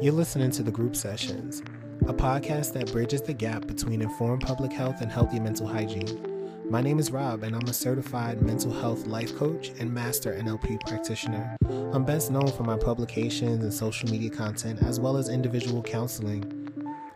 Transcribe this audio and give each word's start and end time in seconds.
You're 0.00 0.12
listening 0.12 0.50
to 0.52 0.62
The 0.62 0.70
Group 0.70 0.94
Sessions, 0.94 1.62
a 2.06 2.12
podcast 2.12 2.72
that 2.74 2.92
bridges 2.92 3.22
the 3.22 3.32
gap 3.32 3.66
between 3.66 4.02
informed 4.02 4.42
public 4.42 4.72
health 4.72 5.00
and 5.00 5.10
healthy 5.10 5.40
mental 5.40 5.66
hygiene. 5.66 6.62
My 6.68 6.80
name 6.80 6.98
is 6.98 7.10
Rob, 7.10 7.42
and 7.42 7.56
I'm 7.56 7.68
a 7.68 7.72
certified 7.72 8.42
mental 8.42 8.72
health 8.72 9.06
life 9.06 9.36
coach 9.36 9.72
and 9.78 9.92
master 9.92 10.34
NLP 10.34 10.80
practitioner. 10.86 11.56
I'm 11.92 12.04
best 12.04 12.30
known 12.30 12.48
for 12.48 12.64
my 12.64 12.76
publications 12.76 13.64
and 13.64 13.72
social 13.72 14.08
media 14.10 14.30
content, 14.30 14.82
as 14.82 15.00
well 15.00 15.16
as 15.16 15.28
individual 15.28 15.82
counseling. 15.82 16.70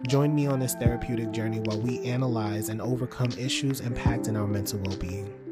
Join 0.09 0.35
me 0.35 0.47
on 0.47 0.59
this 0.59 0.75
therapeutic 0.75 1.33
journey 1.33 1.61
while 1.61 1.81
we 1.81 2.01
analyze 2.05 2.69
and 2.69 2.81
overcome 2.81 3.31
issues 3.39 3.81
impacting 3.81 4.39
our 4.39 4.47
mental 4.47 4.81
well 4.81 4.97
being. 4.97 5.50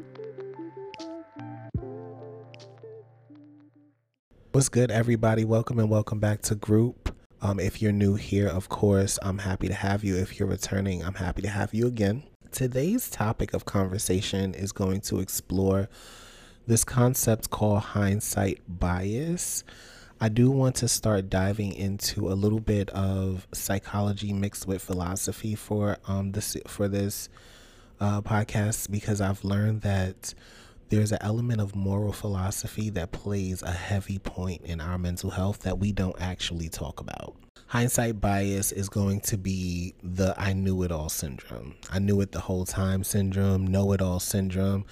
What's 4.51 4.67
good, 4.67 4.89
everybody? 4.89 5.45
Welcome 5.45 5.77
and 5.77 5.91
welcome 5.91 6.17
back 6.17 6.41
to 6.43 6.55
Group. 6.55 7.15
Um, 7.39 7.59
if 7.59 7.83
you're 7.83 7.91
new 7.91 8.15
here, 8.15 8.47
of 8.47 8.67
course, 8.67 9.19
I'm 9.21 9.37
happy 9.37 9.67
to 9.67 9.75
have 9.75 10.03
you. 10.03 10.15
If 10.15 10.39
you're 10.39 10.49
returning, 10.49 11.05
I'm 11.05 11.13
happy 11.13 11.43
to 11.43 11.47
have 11.47 11.71
you 11.71 11.85
again. 11.85 12.23
Today's 12.51 13.11
topic 13.11 13.53
of 13.53 13.65
conversation 13.65 14.55
is 14.55 14.71
going 14.71 15.01
to 15.01 15.19
explore 15.19 15.87
this 16.65 16.83
concept 16.83 17.51
called 17.51 17.81
hindsight 17.81 18.61
bias. 18.67 19.63
I 20.19 20.29
do 20.29 20.49
want 20.49 20.75
to 20.77 20.87
start 20.87 21.29
diving 21.29 21.71
into 21.71 22.27
a 22.29 22.33
little 22.33 22.59
bit 22.59 22.89
of 22.89 23.47
psychology 23.53 24.33
mixed 24.33 24.65
with 24.65 24.81
philosophy 24.81 25.53
for 25.53 25.99
um 26.07 26.31
this 26.31 26.57
for 26.65 26.87
this 26.87 27.29
uh, 27.99 28.21
podcast 28.21 28.89
because 28.89 29.21
I've 29.21 29.43
learned 29.43 29.81
that 29.81 30.33
there's 30.89 31.11
an 31.11 31.19
element 31.21 31.61
of 31.61 31.75
moral 31.75 32.11
philosophy 32.11 32.89
that 32.91 33.11
plays 33.11 33.61
a 33.61 33.71
heavy 33.71 34.17
point 34.19 34.61
in 34.63 34.81
our 34.81 34.97
mental 34.97 35.29
health 35.29 35.59
that 35.59 35.77
we 35.77 35.91
don't 35.91 36.19
actually 36.19 36.67
talk 36.67 36.99
about. 36.99 37.35
Hindsight 37.67 38.19
bias 38.19 38.71
is 38.71 38.89
going 38.89 39.21
to 39.21 39.37
be 39.37 39.93
the 40.01 40.33
I 40.37 40.53
knew 40.53 40.81
it 40.81 40.91
all 40.91 41.09
syndrome. 41.09 41.75
I 41.91 41.99
knew 41.99 42.19
it 42.21 42.31
the 42.31 42.39
whole 42.39 42.65
time 42.65 43.03
syndrome, 43.03 43.67
know 43.67 43.91
it 43.91 44.01
all 44.01 44.19
syndrome. 44.19 44.85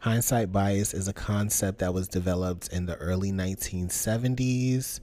Hindsight 0.00 0.52
bias 0.52 0.92
is 0.92 1.08
a 1.08 1.14
concept 1.14 1.78
that 1.78 1.94
was 1.94 2.06
developed 2.06 2.68
in 2.68 2.84
the 2.84 2.96
early 2.96 3.32
1970s. 3.32 5.00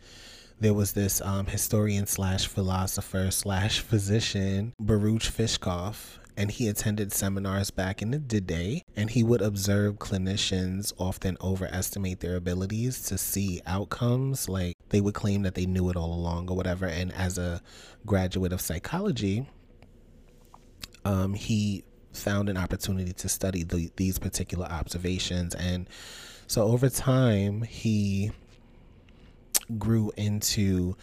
There 0.59 0.75
was 0.75 0.93
this 0.93 1.19
um, 1.21 1.47
historian 1.47 2.05
slash 2.05 2.47
philosopher 2.47 3.31
slash 3.31 3.79
physician, 3.79 4.73
Baruch 4.79 5.23
Fischhoff, 5.23 6.19
and 6.37 6.51
he 6.51 6.67
attended 6.67 7.11
seminars 7.11 7.71
back 7.71 8.01
in 8.01 8.11
the 8.11 8.17
day 8.19 8.81
and 8.95 9.09
he 9.09 9.23
would 9.23 9.41
observe 9.41 9.95
clinicians 9.95 10.93
often 10.97 11.37
overestimate 11.41 12.19
their 12.19 12.35
abilities 12.35 13.01
to 13.01 13.17
see 13.17 13.61
outcomes 13.65 14.49
like 14.49 14.75
they 14.89 15.01
would 15.01 15.13
claim 15.13 15.43
that 15.43 15.55
they 15.55 15.65
knew 15.65 15.89
it 15.89 15.95
all 15.95 16.13
along 16.13 16.49
or 16.49 16.55
whatever 16.55 16.85
and 16.85 17.13
as 17.13 17.37
a 17.37 17.61
graduate 18.05 18.51
of 18.51 18.61
psychology 18.61 19.47
um, 21.05 21.33
he 21.33 21.83
found 22.13 22.49
an 22.49 22.57
opportunity 22.57 23.13
to 23.13 23.29
study 23.29 23.63
the, 23.63 23.91
these 23.95 24.17
particular 24.17 24.65
observations 24.67 25.53
and 25.55 25.89
so 26.47 26.63
over 26.63 26.89
time 26.89 27.61
he 27.63 28.31
grew 29.77 30.11
into 30.15 30.95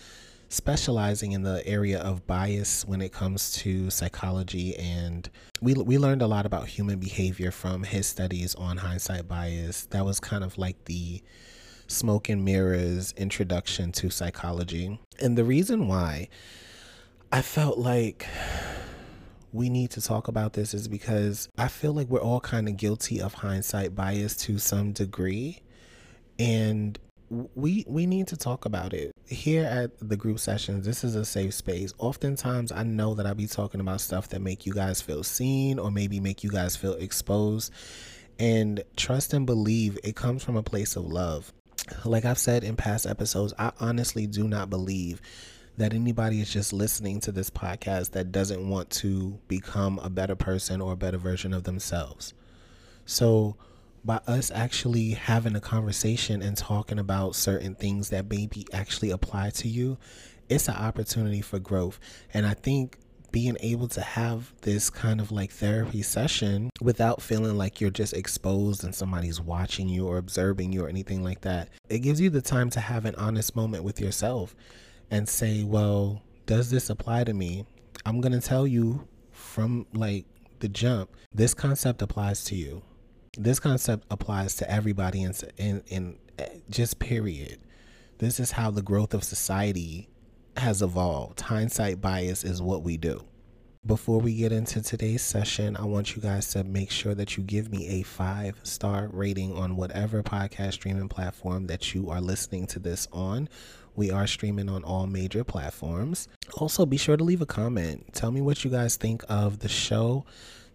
specializing 0.52 1.32
in 1.32 1.42
the 1.42 1.66
area 1.66 1.98
of 1.98 2.26
bias 2.26 2.84
when 2.84 3.00
it 3.00 3.10
comes 3.10 3.52
to 3.52 3.88
psychology 3.88 4.76
and 4.76 5.30
we 5.62 5.72
we 5.72 5.96
learned 5.96 6.20
a 6.20 6.26
lot 6.26 6.44
about 6.44 6.68
human 6.68 6.98
behavior 6.98 7.50
from 7.50 7.82
his 7.82 8.06
studies 8.06 8.54
on 8.56 8.76
hindsight 8.76 9.26
bias. 9.26 9.86
That 9.86 10.04
was 10.04 10.20
kind 10.20 10.44
of 10.44 10.58
like 10.58 10.84
the 10.84 11.22
smoke 11.86 12.28
and 12.28 12.44
mirrors 12.44 13.14
introduction 13.16 13.92
to 13.92 14.10
psychology. 14.10 15.00
And 15.18 15.38
the 15.38 15.44
reason 15.44 15.88
why 15.88 16.28
i 17.32 17.40
felt 17.40 17.78
like 17.78 18.26
we 19.54 19.70
need 19.70 19.90
to 19.92 20.02
talk 20.02 20.28
about 20.28 20.52
this 20.52 20.74
is 20.74 20.86
because 20.86 21.48
i 21.56 21.66
feel 21.66 21.94
like 21.94 22.08
we're 22.08 22.20
all 22.20 22.40
kind 22.40 22.68
of 22.68 22.76
guilty 22.76 23.22
of 23.22 23.32
hindsight 23.32 23.94
bias 23.94 24.36
to 24.36 24.58
some 24.58 24.92
degree. 24.92 25.62
And 26.38 26.98
we 27.54 27.84
we 27.88 28.06
need 28.06 28.28
to 28.28 28.36
talk 28.36 28.64
about 28.66 28.92
it. 28.92 29.12
Here 29.26 29.64
at 29.64 29.90
the 30.06 30.16
group 30.16 30.38
sessions 30.38 30.84
this 30.84 31.02
is 31.02 31.14
a 31.14 31.24
safe 31.24 31.54
space. 31.54 31.92
Oftentimes 31.98 32.70
i 32.72 32.82
know 32.82 33.14
that 33.14 33.26
I'll 33.26 33.34
be 33.34 33.46
talking 33.46 33.80
about 33.80 34.00
stuff 34.00 34.28
that 34.28 34.40
make 34.40 34.66
you 34.66 34.74
guys 34.74 35.00
feel 35.00 35.22
seen 35.22 35.78
or 35.78 35.90
maybe 35.90 36.20
make 36.20 36.44
you 36.44 36.50
guys 36.50 36.76
feel 36.76 36.94
exposed. 36.94 37.72
And 38.38 38.82
trust 38.96 39.32
and 39.32 39.46
believe 39.46 39.98
it 40.04 40.16
comes 40.16 40.44
from 40.44 40.56
a 40.56 40.62
place 40.62 40.96
of 40.96 41.04
love. 41.06 41.52
Like 42.04 42.24
i've 42.24 42.38
said 42.38 42.64
in 42.64 42.76
past 42.76 43.06
episodes 43.06 43.54
i 43.58 43.72
honestly 43.80 44.26
do 44.26 44.46
not 44.46 44.70
believe 44.70 45.20
that 45.78 45.94
anybody 45.94 46.40
is 46.40 46.52
just 46.52 46.72
listening 46.72 47.18
to 47.20 47.32
this 47.32 47.48
podcast 47.48 48.10
that 48.10 48.30
doesn't 48.30 48.68
want 48.68 48.90
to 48.90 49.38
become 49.48 49.98
a 50.00 50.10
better 50.10 50.36
person 50.36 50.80
or 50.80 50.92
a 50.92 50.96
better 50.96 51.16
version 51.16 51.54
of 51.54 51.64
themselves. 51.64 52.34
So 53.06 53.56
by 54.04 54.20
us 54.26 54.50
actually 54.52 55.10
having 55.10 55.54
a 55.54 55.60
conversation 55.60 56.42
and 56.42 56.56
talking 56.56 56.98
about 56.98 57.36
certain 57.36 57.74
things 57.74 58.10
that 58.10 58.28
maybe 58.28 58.66
actually 58.72 59.10
apply 59.10 59.50
to 59.50 59.68
you, 59.68 59.98
it's 60.48 60.68
an 60.68 60.74
opportunity 60.74 61.40
for 61.40 61.58
growth. 61.58 62.00
And 62.34 62.46
I 62.46 62.54
think 62.54 62.98
being 63.30 63.56
able 63.60 63.88
to 63.88 64.00
have 64.02 64.52
this 64.60 64.90
kind 64.90 65.20
of 65.20 65.32
like 65.32 65.50
therapy 65.50 66.02
session 66.02 66.68
without 66.80 67.22
feeling 67.22 67.56
like 67.56 67.80
you're 67.80 67.90
just 67.90 68.12
exposed 68.12 68.84
and 68.84 68.94
somebody's 68.94 69.40
watching 69.40 69.88
you 69.88 70.06
or 70.06 70.18
observing 70.18 70.72
you 70.72 70.84
or 70.84 70.88
anything 70.88 71.22
like 71.22 71.40
that, 71.40 71.68
it 71.88 72.00
gives 72.00 72.20
you 72.20 72.28
the 72.28 72.42
time 72.42 72.68
to 72.70 72.80
have 72.80 73.06
an 73.06 73.14
honest 73.14 73.56
moment 73.56 73.84
with 73.84 74.00
yourself 74.00 74.54
and 75.10 75.28
say, 75.28 75.62
well, 75.64 76.22
does 76.44 76.70
this 76.70 76.90
apply 76.90 77.24
to 77.24 77.32
me? 77.32 77.64
I'm 78.04 78.20
going 78.20 78.32
to 78.32 78.40
tell 78.40 78.66
you 78.66 79.08
from 79.30 79.86
like 79.94 80.26
the 80.58 80.68
jump, 80.68 81.10
this 81.32 81.54
concept 81.54 82.02
applies 82.02 82.44
to 82.44 82.54
you 82.54 82.82
this 83.38 83.58
concept 83.58 84.04
applies 84.10 84.56
to 84.56 84.70
everybody 84.70 85.22
in, 85.22 85.34
in, 85.56 85.82
in 85.86 86.18
just 86.68 86.98
period. 86.98 87.58
This 88.18 88.38
is 88.38 88.52
how 88.52 88.70
the 88.70 88.82
growth 88.82 89.14
of 89.14 89.24
society 89.24 90.08
has 90.56 90.82
evolved. 90.82 91.40
Hindsight 91.40 92.00
bias 92.00 92.44
is 92.44 92.60
what 92.60 92.82
we 92.82 92.96
do. 92.96 93.24
Before 93.84 94.20
we 94.20 94.36
get 94.36 94.52
into 94.52 94.80
today's 94.80 95.22
session, 95.22 95.76
I 95.76 95.86
want 95.86 96.14
you 96.14 96.22
guys 96.22 96.50
to 96.50 96.62
make 96.62 96.90
sure 96.90 97.14
that 97.14 97.36
you 97.36 97.42
give 97.42 97.72
me 97.72 98.00
a 98.00 98.02
five 98.02 98.60
star 98.62 99.08
rating 99.12 99.56
on 99.56 99.76
whatever 99.76 100.22
podcast 100.22 100.74
streaming 100.74 101.08
platform 101.08 101.66
that 101.66 101.94
you 101.94 102.10
are 102.10 102.20
listening 102.20 102.66
to 102.68 102.78
this 102.78 103.08
on. 103.12 103.48
We 103.96 104.10
are 104.10 104.26
streaming 104.26 104.68
on 104.68 104.84
all 104.84 105.06
major 105.06 105.42
platforms. 105.42 106.28
Also, 106.58 106.86
be 106.86 106.96
sure 106.96 107.16
to 107.16 107.24
leave 107.24 107.42
a 107.42 107.46
comment. 107.46 108.12
Tell 108.12 108.30
me 108.30 108.40
what 108.40 108.62
you 108.62 108.70
guys 108.70 108.96
think 108.96 109.24
of 109.28 109.58
the 109.58 109.68
show. 109.68 110.26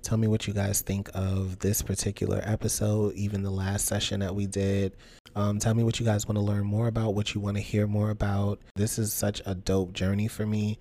Tell 0.02 0.18
me 0.18 0.28
what 0.28 0.48
you 0.48 0.54
guys 0.54 0.82
think 0.82 1.10
of 1.14 1.60
this 1.60 1.82
particular 1.82 2.42
episode, 2.44 3.14
even 3.16 3.44
the 3.44 3.52
last 3.52 3.86
session 3.86 4.22
that 4.22 4.36
we 4.36 4.46
did. 4.46 4.96
Um, 5.36 5.60
tell 5.60 5.74
me 5.74 5.84
what 5.84 6.00
you 6.00 6.06
guys 6.06 6.26
want 6.26 6.38
to 6.38 6.42
learn 6.42 6.66
more 6.66 6.88
about, 6.88 7.14
what 7.14 7.36
you 7.36 7.42
want 7.42 7.58
to 7.58 7.62
hear 7.62 7.88
more 7.88 8.10
about. 8.10 8.60
This 8.76 8.98
is 8.98 9.14
such 9.14 9.42
a 9.46 9.54
dope 9.54 9.94
journey 9.94 10.28
for 10.28 10.46
me. 10.46 10.80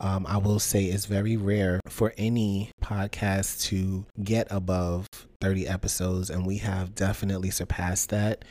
Um, 0.00 0.26
I 0.28 0.38
will 0.38 0.58
say 0.58 0.84
it's 0.84 1.06
very 1.06 1.36
rare 1.36 1.80
for 1.88 2.12
any 2.16 2.70
podcast 2.82 3.62
to 3.64 4.04
get 4.22 4.46
above 4.50 5.06
30 5.40 5.66
episodes, 5.66 6.30
and 6.30 6.46
we 6.46 6.58
have 6.58 6.94
definitely 6.94 7.50
surpassed 7.50 8.10
that. 8.10 8.44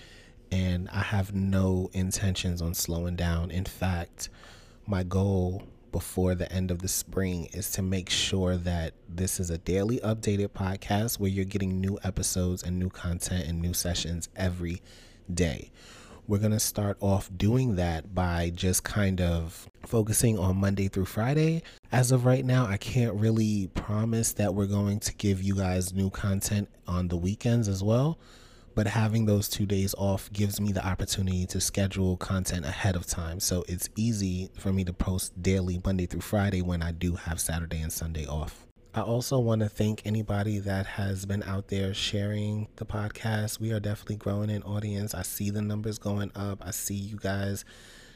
And 0.51 0.89
I 0.89 0.99
have 0.99 1.33
no 1.33 1.89
intentions 1.93 2.61
on 2.61 2.73
slowing 2.73 3.15
down. 3.15 3.51
In 3.51 3.65
fact, 3.65 4.29
my 4.85 5.03
goal 5.03 5.63
before 5.93 6.35
the 6.35 6.51
end 6.51 6.71
of 6.71 6.79
the 6.79 6.87
spring 6.89 7.47
is 7.53 7.71
to 7.71 7.81
make 7.81 8.09
sure 8.09 8.57
that 8.57 8.95
this 9.07 9.39
is 9.39 9.49
a 9.49 9.59
daily 9.59 9.99
updated 9.99 10.49
podcast 10.49 11.19
where 11.19 11.29
you're 11.29 11.45
getting 11.45 11.79
new 11.79 11.97
episodes 12.03 12.63
and 12.63 12.77
new 12.77 12.89
content 12.89 13.47
and 13.47 13.61
new 13.61 13.73
sessions 13.73 14.27
every 14.35 14.81
day. 15.33 15.71
We're 16.27 16.39
going 16.39 16.51
to 16.51 16.59
start 16.59 16.97
off 16.99 17.29
doing 17.37 17.75
that 17.75 18.15
by 18.15 18.51
just 18.55 18.83
kind 18.83 19.21
of 19.21 19.69
focusing 19.85 20.39
on 20.39 20.57
Monday 20.57 20.87
through 20.87 21.05
Friday. 21.05 21.61
As 21.91 22.11
of 22.11 22.25
right 22.25 22.43
now, 22.43 22.65
I 22.65 22.77
can't 22.77 23.13
really 23.13 23.67
promise 23.75 24.33
that 24.33 24.55
we're 24.55 24.65
going 24.65 24.99
to 25.01 25.13
give 25.13 25.43
you 25.43 25.55
guys 25.55 25.93
new 25.93 26.09
content 26.09 26.69
on 26.87 27.07
the 27.07 27.17
weekends 27.17 27.67
as 27.67 27.83
well 27.83 28.17
but 28.75 28.87
having 28.87 29.25
those 29.25 29.47
two 29.47 29.65
days 29.65 29.93
off 29.97 30.31
gives 30.33 30.59
me 30.59 30.71
the 30.71 30.85
opportunity 30.85 31.45
to 31.47 31.61
schedule 31.61 32.17
content 32.17 32.65
ahead 32.65 32.95
of 32.95 33.05
time. 33.05 33.39
So 33.39 33.63
it's 33.67 33.89
easy 33.95 34.49
for 34.57 34.73
me 34.73 34.83
to 34.85 34.93
post 34.93 35.41
daily, 35.41 35.79
Monday 35.83 36.05
through 36.05 36.21
Friday, 36.21 36.61
when 36.61 36.81
I 36.81 36.91
do 36.91 37.15
have 37.15 37.39
Saturday 37.39 37.81
and 37.81 37.91
Sunday 37.91 38.25
off. 38.25 38.65
I 38.95 39.01
also 39.01 39.39
want 39.39 39.61
to 39.61 39.69
thank 39.69 40.05
anybody 40.05 40.59
that 40.59 40.85
has 40.85 41.25
been 41.25 41.41
out 41.43 41.69
there 41.69 41.95
sharing 41.95 42.67
the 42.75 42.85
podcast. 42.85 43.59
We 43.59 43.71
are 43.71 43.79
definitely 43.79 44.17
growing 44.17 44.51
in 44.51 44.61
audience. 44.63 45.15
I 45.15 45.23
see 45.23 45.49
the 45.49 45.63
numbers 45.63 45.97
going 45.97 46.31
up. 46.35 46.63
I 46.63 46.69
see 46.71 46.93
you 46.93 47.17
guys. 47.17 47.65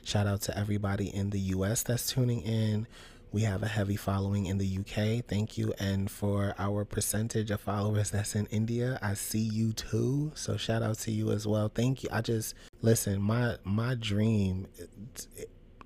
Shout 0.03 0.27
out 0.27 0.41
to 0.43 0.57
everybody 0.57 1.13
in 1.13 1.31
the 1.31 1.39
US 1.39 1.81
that's 1.81 2.07
tuning 2.07 2.41
in. 2.41 2.87
We 3.31 3.41
have 3.41 3.61
a 3.61 3.67
heavy 3.67 3.95
following 3.97 4.45
in 4.45 4.57
the 4.57 4.79
UK. 4.79 5.25
Thank 5.25 5.57
you. 5.57 5.73
And 5.79 6.09
for 6.09 6.55
our 6.57 6.85
percentage 6.85 7.51
of 7.51 7.59
followers 7.59 8.11
that's 8.11 8.35
in 8.35 8.45
India, 8.47 8.97
I 9.01 9.15
see 9.15 9.39
you 9.39 9.73
too. 9.73 10.31
So 10.35 10.57
shout 10.57 10.81
out 10.81 10.99
to 10.99 11.11
you 11.11 11.31
as 11.31 11.45
well. 11.45 11.69
Thank 11.73 12.03
you. 12.03 12.09
I 12.11 12.21
just 12.21 12.55
listen, 12.81 13.21
my 13.21 13.57
my 13.63 13.95
dream 13.95 14.67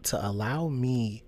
to 0.03 0.25
allow 0.25 0.67
me 0.67 1.23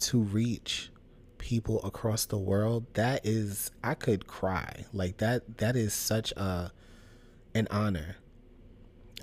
to 0.00 0.20
reach 0.20 0.90
people 1.38 1.84
across 1.84 2.24
the 2.24 2.38
world, 2.38 2.86
that 2.94 3.20
is 3.24 3.70
I 3.82 3.94
could 3.94 4.26
cry. 4.26 4.86
Like 4.92 5.18
that 5.18 5.58
that 5.58 5.76
is 5.76 5.92
such 5.92 6.32
a 6.32 6.72
an 7.54 7.68
honor. 7.70 8.16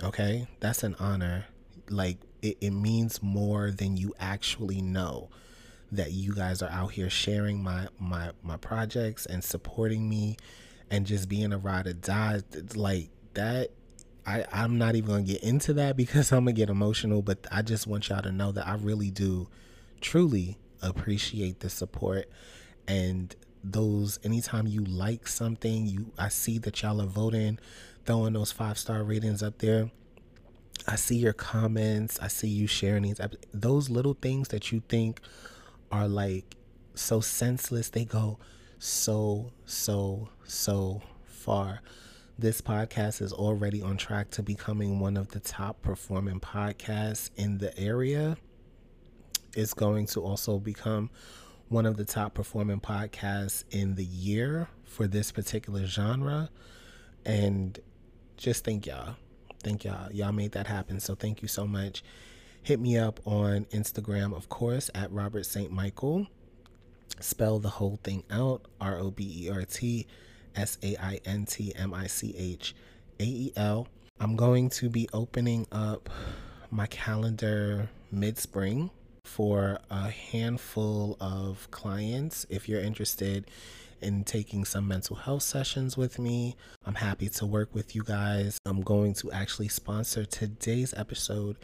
Okay? 0.02 0.46
That's 0.60 0.82
an 0.82 0.96
honor. 1.00 1.46
Like 1.88 2.18
it, 2.42 2.58
it 2.60 2.70
means 2.70 3.22
more 3.22 3.70
than 3.70 3.96
you 3.96 4.14
actually 4.20 4.80
know 4.80 5.30
that 5.92 6.12
you 6.12 6.34
guys 6.34 6.62
are 6.62 6.70
out 6.70 6.92
here 6.92 7.10
sharing 7.10 7.62
my 7.62 7.88
my 7.98 8.30
my 8.42 8.56
projects 8.56 9.26
and 9.26 9.42
supporting 9.42 10.08
me 10.08 10.36
and 10.90 11.06
just 11.06 11.28
being 11.28 11.52
a 11.52 11.58
ride 11.58 11.86
or 11.86 11.92
die. 11.92 12.40
Like 12.74 13.10
that 13.34 13.70
I, 14.26 14.44
I'm 14.52 14.78
not 14.78 14.94
even 14.96 15.10
gonna 15.10 15.22
get 15.22 15.42
into 15.42 15.72
that 15.74 15.96
because 15.96 16.32
I'm 16.32 16.44
gonna 16.44 16.52
get 16.52 16.70
emotional, 16.70 17.22
but 17.22 17.46
I 17.50 17.62
just 17.62 17.86
want 17.86 18.08
y'all 18.08 18.22
to 18.22 18.32
know 18.32 18.52
that 18.52 18.66
I 18.66 18.74
really 18.74 19.10
do 19.10 19.48
truly 20.00 20.58
appreciate 20.82 21.60
the 21.60 21.70
support. 21.70 22.28
And 22.86 23.34
those 23.62 24.18
anytime 24.24 24.66
you 24.66 24.84
like 24.84 25.26
something, 25.26 25.86
you 25.86 26.12
I 26.18 26.28
see 26.28 26.58
that 26.58 26.82
y'all 26.82 27.00
are 27.00 27.06
voting, 27.06 27.58
throwing 28.04 28.32
those 28.32 28.52
five 28.52 28.78
star 28.78 29.02
ratings 29.02 29.42
up 29.42 29.58
there. 29.58 29.90
I 30.88 30.96
see 30.96 31.16
your 31.16 31.34
comments, 31.34 32.18
I 32.20 32.28
see 32.28 32.48
you 32.48 32.66
sharing 32.66 33.02
these 33.02 33.20
those 33.52 33.90
little 33.90 34.14
things 34.14 34.48
that 34.48 34.72
you 34.72 34.82
think 34.88 35.20
are 35.90 36.08
like 36.08 36.56
so 36.94 37.20
senseless, 37.20 37.88
they 37.88 38.04
go 38.04 38.38
so, 38.78 39.52
so, 39.64 40.28
so 40.44 41.02
far. 41.24 41.80
This 42.38 42.60
podcast 42.60 43.20
is 43.20 43.32
already 43.32 43.82
on 43.82 43.96
track 43.98 44.30
to 44.30 44.42
becoming 44.42 44.98
one 44.98 45.16
of 45.16 45.28
the 45.28 45.40
top 45.40 45.82
performing 45.82 46.40
podcasts 46.40 47.30
in 47.36 47.58
the 47.58 47.78
area. 47.78 48.36
It's 49.54 49.74
going 49.74 50.06
to 50.06 50.22
also 50.22 50.58
become 50.58 51.10
one 51.68 51.86
of 51.86 51.96
the 51.96 52.04
top 52.04 52.34
performing 52.34 52.80
podcasts 52.80 53.64
in 53.70 53.94
the 53.94 54.04
year 54.04 54.68
for 54.84 55.06
this 55.06 55.30
particular 55.30 55.86
genre. 55.86 56.48
And 57.26 57.78
just 58.36 58.64
thank 58.64 58.86
y'all. 58.86 59.16
Thank 59.62 59.84
y'all. 59.84 60.10
Y'all 60.10 60.32
made 60.32 60.52
that 60.52 60.66
happen. 60.66 60.98
So 61.00 61.14
thank 61.14 61.42
you 61.42 61.48
so 61.48 61.66
much. 61.66 62.02
Hit 62.62 62.78
me 62.78 62.98
up 62.98 63.20
on 63.24 63.64
Instagram, 63.66 64.36
of 64.36 64.48
course, 64.48 64.90
at 64.94 65.10
Robert 65.10 65.46
St. 65.46 65.72
Michael. 65.72 66.26
Spell 67.18 67.58
the 67.58 67.70
whole 67.70 67.98
thing 68.02 68.22
out 68.30 68.66
R 68.80 68.98
O 68.98 69.10
B 69.10 69.46
E 69.46 69.50
R 69.50 69.62
T 69.62 70.06
S 70.54 70.78
A 70.82 70.96
I 70.96 71.20
N 71.24 71.46
T 71.46 71.72
M 71.74 71.94
I 71.94 72.06
C 72.06 72.34
H 72.36 72.74
A 73.18 73.24
E 73.24 73.52
L. 73.56 73.88
I'm 74.20 74.36
going 74.36 74.68
to 74.70 74.90
be 74.90 75.08
opening 75.12 75.66
up 75.72 76.10
my 76.70 76.86
calendar 76.86 77.88
mid 78.12 78.38
spring 78.38 78.90
for 79.24 79.78
a 79.90 80.10
handful 80.10 81.16
of 81.18 81.70
clients. 81.70 82.44
If 82.50 82.68
you're 82.68 82.82
interested 82.82 83.50
in 84.02 84.24
taking 84.24 84.64
some 84.64 84.86
mental 84.86 85.16
health 85.16 85.42
sessions 85.42 85.96
with 85.96 86.18
me, 86.18 86.56
I'm 86.84 86.96
happy 86.96 87.28
to 87.30 87.46
work 87.46 87.74
with 87.74 87.94
you 87.94 88.02
guys. 88.02 88.58
I'm 88.66 88.82
going 88.82 89.14
to 89.14 89.32
actually 89.32 89.68
sponsor 89.68 90.24
today's 90.24 90.92
episode 90.94 91.56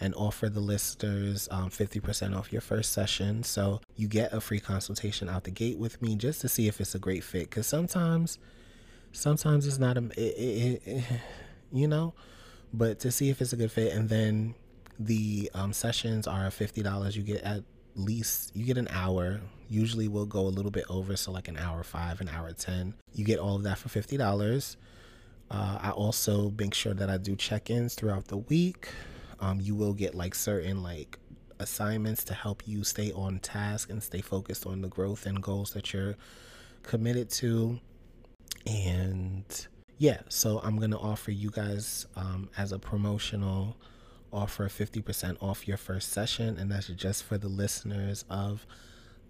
and 0.00 0.14
offer 0.14 0.48
the 0.48 0.60
listeners 0.60 1.48
um, 1.50 1.70
50% 1.70 2.36
off 2.36 2.52
your 2.52 2.60
first 2.60 2.92
session. 2.92 3.42
So 3.42 3.80
you 3.96 4.08
get 4.08 4.32
a 4.32 4.40
free 4.40 4.60
consultation 4.60 5.28
out 5.28 5.44
the 5.44 5.50
gate 5.50 5.78
with 5.78 6.00
me 6.02 6.16
just 6.16 6.40
to 6.42 6.48
see 6.48 6.68
if 6.68 6.80
it's 6.80 6.94
a 6.94 6.98
great 6.98 7.24
fit. 7.24 7.50
Because 7.50 7.66
sometimes, 7.66 8.38
sometimes 9.12 9.66
it's 9.66 9.78
not 9.78 9.96
a, 9.96 10.04
it, 10.16 10.20
it, 10.20 10.82
it, 10.84 11.04
you 11.72 11.88
know, 11.88 12.14
but 12.72 13.00
to 13.00 13.10
see 13.10 13.30
if 13.30 13.40
it's 13.40 13.52
a 13.52 13.56
good 13.56 13.72
fit. 13.72 13.92
And 13.92 14.08
then 14.08 14.54
the 14.98 15.50
um, 15.54 15.72
sessions 15.72 16.26
are 16.26 16.48
$50. 16.48 17.16
You 17.16 17.22
get 17.22 17.42
at 17.42 17.62
least, 17.94 18.54
you 18.54 18.64
get 18.64 18.76
an 18.76 18.88
hour. 18.90 19.40
Usually 19.68 20.08
we'll 20.08 20.26
go 20.26 20.40
a 20.40 20.48
little 20.48 20.70
bit 20.70 20.84
over. 20.90 21.16
So 21.16 21.32
like 21.32 21.48
an 21.48 21.56
hour 21.56 21.82
five, 21.82 22.20
an 22.20 22.28
hour 22.28 22.52
10. 22.52 22.94
You 23.14 23.24
get 23.24 23.38
all 23.38 23.56
of 23.56 23.62
that 23.62 23.78
for 23.78 23.88
$50. 23.88 24.76
Uh, 25.50 25.78
I 25.80 25.90
also 25.90 26.52
make 26.58 26.74
sure 26.74 26.92
that 26.92 27.08
I 27.08 27.18
do 27.18 27.36
check 27.36 27.70
ins 27.70 27.94
throughout 27.94 28.26
the 28.26 28.38
week. 28.38 28.88
Um, 29.40 29.60
you 29.60 29.74
will 29.74 29.92
get 29.92 30.14
like 30.14 30.34
certain 30.34 30.82
like 30.82 31.18
assignments 31.58 32.24
to 32.24 32.34
help 32.34 32.66
you 32.66 32.84
stay 32.84 33.12
on 33.12 33.38
task 33.38 33.90
and 33.90 34.02
stay 34.02 34.20
focused 34.20 34.66
on 34.66 34.82
the 34.82 34.88
growth 34.88 35.26
and 35.26 35.42
goals 35.42 35.72
that 35.72 35.92
you're 35.92 36.16
committed 36.82 37.30
to. 37.30 37.78
And 38.66 39.44
yeah, 39.98 40.20
so 40.28 40.60
I'm 40.62 40.78
gonna 40.78 40.98
offer 40.98 41.30
you 41.30 41.50
guys 41.50 42.06
um, 42.16 42.50
as 42.56 42.72
a 42.72 42.78
promotional 42.78 43.76
offer 44.32 44.68
50% 44.68 45.36
off 45.40 45.66
your 45.66 45.76
first 45.76 46.10
session, 46.10 46.58
and 46.58 46.70
that's 46.70 46.88
just 46.88 47.24
for 47.24 47.38
the 47.38 47.48
listeners 47.48 48.24
of 48.28 48.66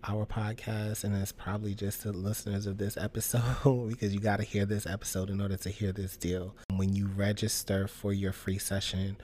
our 0.08 0.24
podcast 0.24 1.02
and 1.02 1.16
it's 1.16 1.32
probably 1.32 1.74
just 1.74 2.04
the 2.04 2.12
listeners 2.12 2.66
of 2.66 2.78
this 2.78 2.96
episode 2.96 3.88
because 3.88 4.14
you 4.14 4.20
got 4.20 4.36
to 4.36 4.44
hear 4.44 4.64
this 4.64 4.86
episode 4.86 5.30
in 5.30 5.40
order 5.40 5.56
to 5.56 5.68
hear 5.68 5.92
this 5.92 6.16
deal. 6.16 6.54
When 6.76 6.94
you 6.94 7.08
register 7.08 7.88
for 7.88 8.12
your 8.12 8.32
free 8.32 8.58
session, 8.58 9.16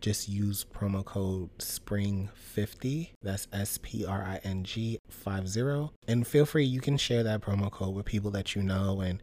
just 0.00 0.28
use 0.28 0.64
promo 0.64 1.04
code 1.04 1.50
SPRING50. 1.58 3.10
That's 3.22 3.48
S 3.52 3.78
P 3.82 4.04
R 4.04 4.22
I 4.22 4.40
N 4.44 4.64
G 4.64 4.98
50. 5.08 5.90
And 6.08 6.26
feel 6.26 6.46
free, 6.46 6.64
you 6.64 6.80
can 6.80 6.96
share 6.96 7.22
that 7.22 7.40
promo 7.40 7.70
code 7.70 7.94
with 7.94 8.06
people 8.06 8.30
that 8.32 8.54
you 8.54 8.62
know 8.62 9.00
and 9.00 9.22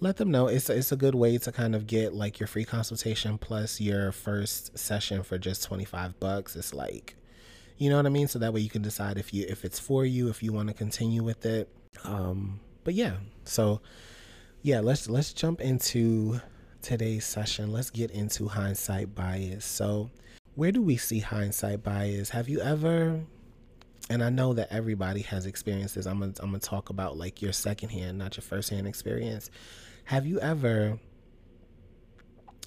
let 0.00 0.16
them 0.16 0.30
know 0.30 0.48
it's 0.48 0.68
it's 0.68 0.92
a 0.92 0.96
good 0.96 1.14
way 1.14 1.38
to 1.38 1.52
kind 1.52 1.74
of 1.74 1.86
get 1.86 2.12
like 2.12 2.38
your 2.38 2.46
free 2.46 2.64
consultation 2.64 3.38
plus 3.38 3.80
your 3.80 4.12
first 4.12 4.76
session 4.78 5.22
for 5.22 5.38
just 5.38 5.62
25 5.64 6.18
bucks. 6.20 6.56
It's 6.56 6.74
like 6.74 7.16
you 7.76 7.90
know 7.90 7.96
what 7.96 8.06
I 8.06 8.10
mean? 8.10 8.28
So 8.28 8.38
that 8.38 8.52
way 8.52 8.60
you 8.60 8.70
can 8.70 8.82
decide 8.82 9.18
if 9.18 9.32
you 9.34 9.46
if 9.48 9.64
it's 9.64 9.80
for 9.80 10.04
you, 10.04 10.28
if 10.28 10.42
you 10.42 10.52
want 10.52 10.68
to 10.68 10.74
continue 10.74 11.22
with 11.22 11.44
it. 11.46 11.68
Um 12.04 12.60
but 12.84 12.94
yeah. 12.94 13.14
So 13.44 13.80
yeah, 14.62 14.80
let's 14.80 15.08
let's 15.08 15.32
jump 15.32 15.60
into 15.60 16.40
today's 16.84 17.24
session, 17.24 17.72
let's 17.72 17.90
get 17.90 18.10
into 18.10 18.46
hindsight 18.46 19.14
bias. 19.14 19.64
So, 19.64 20.10
where 20.54 20.70
do 20.70 20.82
we 20.82 20.96
see 20.96 21.18
hindsight 21.18 21.82
bias? 21.82 22.28
Have 22.30 22.48
you 22.48 22.60
ever 22.60 23.20
and 24.10 24.22
I 24.22 24.28
know 24.28 24.52
that 24.52 24.68
everybody 24.70 25.22
has 25.22 25.46
experienced 25.46 25.94
this. 25.94 26.04
I'm 26.04 26.20
gonna, 26.20 26.34
I'm 26.40 26.50
gonna 26.50 26.58
talk 26.58 26.90
about 26.90 27.16
like 27.16 27.40
your 27.40 27.52
secondhand, 27.52 28.18
not 28.18 28.36
your 28.36 28.42
firsthand 28.42 28.86
experience. 28.86 29.50
Have 30.04 30.26
you 30.26 30.38
ever 30.40 30.98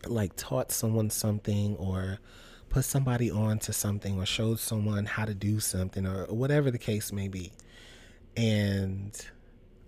like 0.08 0.36
taught 0.36 0.72
someone 0.72 1.10
something 1.10 1.76
or 1.76 2.18
put 2.70 2.86
somebody 2.86 3.30
on 3.30 3.60
to 3.60 3.74
something 3.74 4.18
or 4.18 4.26
showed 4.26 4.60
someone 4.60 5.06
how 5.06 5.26
to 5.26 5.36
do 5.36 5.60
something 5.60 6.06
or 6.06 6.26
whatever 6.26 6.72
the 6.72 6.80
case 6.80 7.12
may 7.12 7.28
be, 7.28 7.52
and 8.36 9.28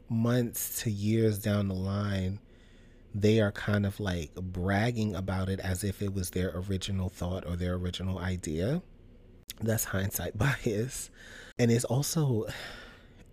months 0.07 0.83
to 0.83 0.91
years 0.91 1.39
down 1.39 1.67
the 1.67 1.75
line, 1.75 2.39
they 3.13 3.39
are 3.39 3.51
kind 3.51 3.85
of 3.85 3.99
like 3.99 4.33
bragging 4.35 5.15
about 5.15 5.49
it 5.49 5.59
as 5.59 5.83
if 5.83 6.01
it 6.01 6.13
was 6.13 6.29
their 6.31 6.51
original 6.55 7.09
thought 7.09 7.45
or 7.45 7.55
their 7.55 7.73
original 7.73 8.19
idea. 8.19 8.81
That's 9.61 9.85
hindsight 9.85 10.37
bias. 10.63 11.09
And 11.57 11.71
it's 11.71 11.85
also 11.85 12.45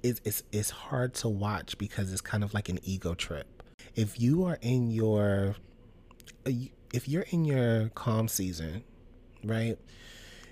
it's 0.03 0.21
it's, 0.25 0.43
it's 0.53 0.71
hard 0.71 1.15
to 1.15 1.29
watch 1.29 1.77
because 1.79 2.13
it's 2.13 2.21
kind 2.21 2.43
of 2.43 2.55
like 2.55 2.69
an 2.69 2.79
ego 2.83 3.15
trip. 3.15 3.63
If 3.95 4.21
you 4.21 4.45
are 4.45 4.59
in 4.63 4.91
your 4.91 5.57
if 6.47 7.09
you're 7.09 7.27
in 7.31 7.45
your 7.45 7.91
calm 7.91 8.29
season, 8.29 8.85
right? 9.45 9.79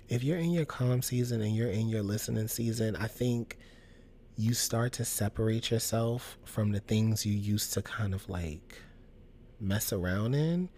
If 0.09 0.23
you're 0.23 0.39
in 0.39 0.51
your 0.51 0.67
calm 0.67 1.01
season 1.03 1.41
and 1.41 1.57
you're 1.57 1.71
in 1.71 1.89
your 1.89 2.03
listening 2.03 2.49
season, 2.49 2.97
I 2.97 3.07
think 3.07 3.57
you 4.37 4.53
start 4.53 4.93
to 4.95 5.05
separate 5.05 5.71
yourself 5.71 6.37
from 6.45 6.73
the 6.73 6.81
things 6.81 7.25
you 7.25 7.33
used 7.33 7.73
to 7.75 7.83
kind 7.83 8.13
of 8.13 8.29
like 8.29 8.83
mess 9.61 9.93
around 9.93 10.35
in 10.35 10.69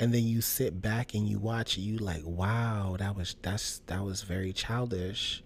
and 0.00 0.14
then 0.14 0.24
you 0.24 0.40
sit 0.40 0.80
back 0.80 1.14
and 1.14 1.28
you 1.28 1.38
watch 1.38 1.76
you 1.76 1.98
like 1.98 2.22
wow 2.24 2.96
that 2.98 3.14
was 3.14 3.36
that's 3.42 3.80
that 3.86 4.02
was 4.02 4.22
very 4.22 4.52
childish. 4.52 5.42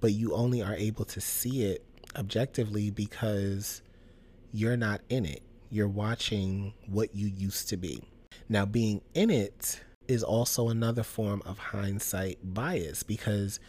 But 0.00 0.12
you 0.12 0.34
only 0.34 0.62
are 0.62 0.74
able 0.74 1.04
to 1.04 1.20
see 1.20 1.64
it 1.64 1.84
objectively 2.16 2.90
because 2.90 3.82
you're 4.50 4.78
not 4.78 5.02
in 5.10 5.26
it. 5.26 5.42
You're 5.70 5.88
watching 5.88 6.72
what 6.86 7.14
you 7.14 7.26
used 7.28 7.68
to 7.68 7.76
be. 7.76 8.02
Now 8.48 8.64
being 8.64 9.02
in 9.14 9.28
it 9.28 9.82
is 10.08 10.24
also 10.24 10.70
another 10.70 11.02
form 11.02 11.42
of 11.44 11.58
hindsight 11.58 12.38
bias 12.42 13.02
because 13.02 13.60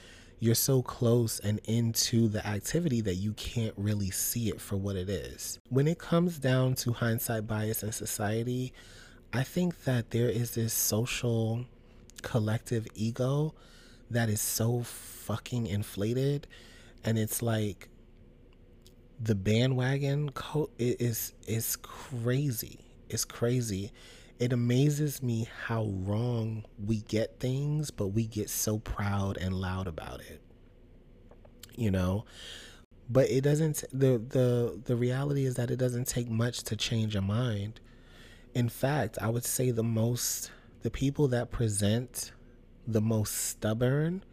you're 0.42 0.56
so 0.56 0.82
close 0.82 1.40
and 1.40 1.62
into 1.66 2.28
the 2.28 2.46
activity 2.46 3.00
that 3.00 3.14
you 3.14 3.32
can't 3.34 3.76
really 3.78 4.10
see 4.10 4.50
it 4.50 4.60
for 4.60 4.76
what 4.76 4.96
it 4.96 5.08
is. 5.08 5.60
When 5.70 5.88
it 5.88 6.00
comes 6.00 6.40
down 6.40 6.74
to 6.78 6.94
hindsight 6.94 7.46
bias 7.46 7.84
in 7.84 7.92
society, 7.92 8.74
I 9.32 9.44
think 9.44 9.84
that 9.84 10.10
there 10.10 10.30
is 10.30 10.56
this 10.56 10.74
social 10.74 11.66
collective 12.24 12.88
ego 12.96 13.54
that 14.10 14.30
is 14.30 14.42
so 14.42 14.82
fucking 14.82 15.68
inflated 15.68 16.48
and 17.04 17.20
it's 17.20 17.44
like 17.44 17.88
the 19.20 19.36
bandwagon 19.36 20.32
co- 20.32 20.72
is 20.80 21.34
is 21.48 21.76
crazy. 21.76 22.80
It's 23.10 23.26
crazy. 23.26 23.92
It 24.42 24.52
amazes 24.52 25.22
me 25.22 25.48
how 25.68 25.86
wrong 25.86 26.66
we 26.84 27.02
get 27.02 27.40
things, 27.40 27.92
but 27.92 28.08
we 28.08 28.26
get 28.26 28.50
so 28.50 28.80
proud 28.80 29.38
and 29.38 29.54
loud 29.54 29.88
about 29.88 30.20
it. 30.22 30.42
You 31.76 31.92
know? 31.92 32.26
But 33.08 33.30
it 33.30 33.42
doesn't 33.42 33.84
the 33.94 34.18
the 34.18 34.82
the 34.84 34.96
reality 34.96 35.46
is 35.46 35.56
that 35.56 35.70
it 35.70 35.76
doesn't 35.76 36.08
take 36.08 36.28
much 36.28 36.64
to 36.64 36.76
change 36.76 37.16
a 37.16 37.22
mind. 37.22 37.82
In 38.56 38.68
fact, 38.68 39.20
I 39.22 39.30
would 39.30 39.46
say 39.46 39.70
the 39.70 39.84
most 39.84 40.50
the 40.82 40.90
people 40.90 41.28
that 41.28 41.52
present 41.52 42.32
the 42.88 43.02
most 43.02 43.36
stubborn, 43.36 44.24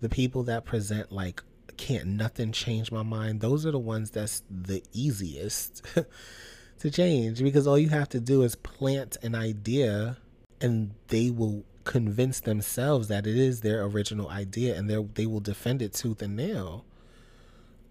the 0.00 0.08
people 0.08 0.44
that 0.44 0.64
present 0.64 1.12
like 1.12 1.42
can't 1.76 2.06
nothing 2.06 2.52
change 2.52 2.90
my 2.90 3.02
mind, 3.02 3.42
those 3.42 3.66
are 3.66 3.72
the 3.72 3.78
ones 3.78 4.12
that's 4.12 4.42
the 4.50 4.82
easiest 4.94 5.82
to 6.78 6.90
change 6.90 7.42
because 7.42 7.66
all 7.66 7.78
you 7.78 7.88
have 7.88 8.08
to 8.10 8.20
do 8.20 8.42
is 8.42 8.54
plant 8.54 9.16
an 9.22 9.34
idea 9.34 10.16
and 10.60 10.92
they 11.08 11.30
will 11.30 11.64
convince 11.84 12.40
themselves 12.40 13.08
that 13.08 13.26
it 13.26 13.36
is 13.36 13.62
their 13.62 13.82
original 13.82 14.28
idea 14.28 14.76
and 14.76 14.90
they 14.90 15.02
they 15.14 15.26
will 15.26 15.40
defend 15.40 15.80
it 15.82 15.92
tooth 15.92 16.22
and 16.22 16.36
nail. 16.36 16.84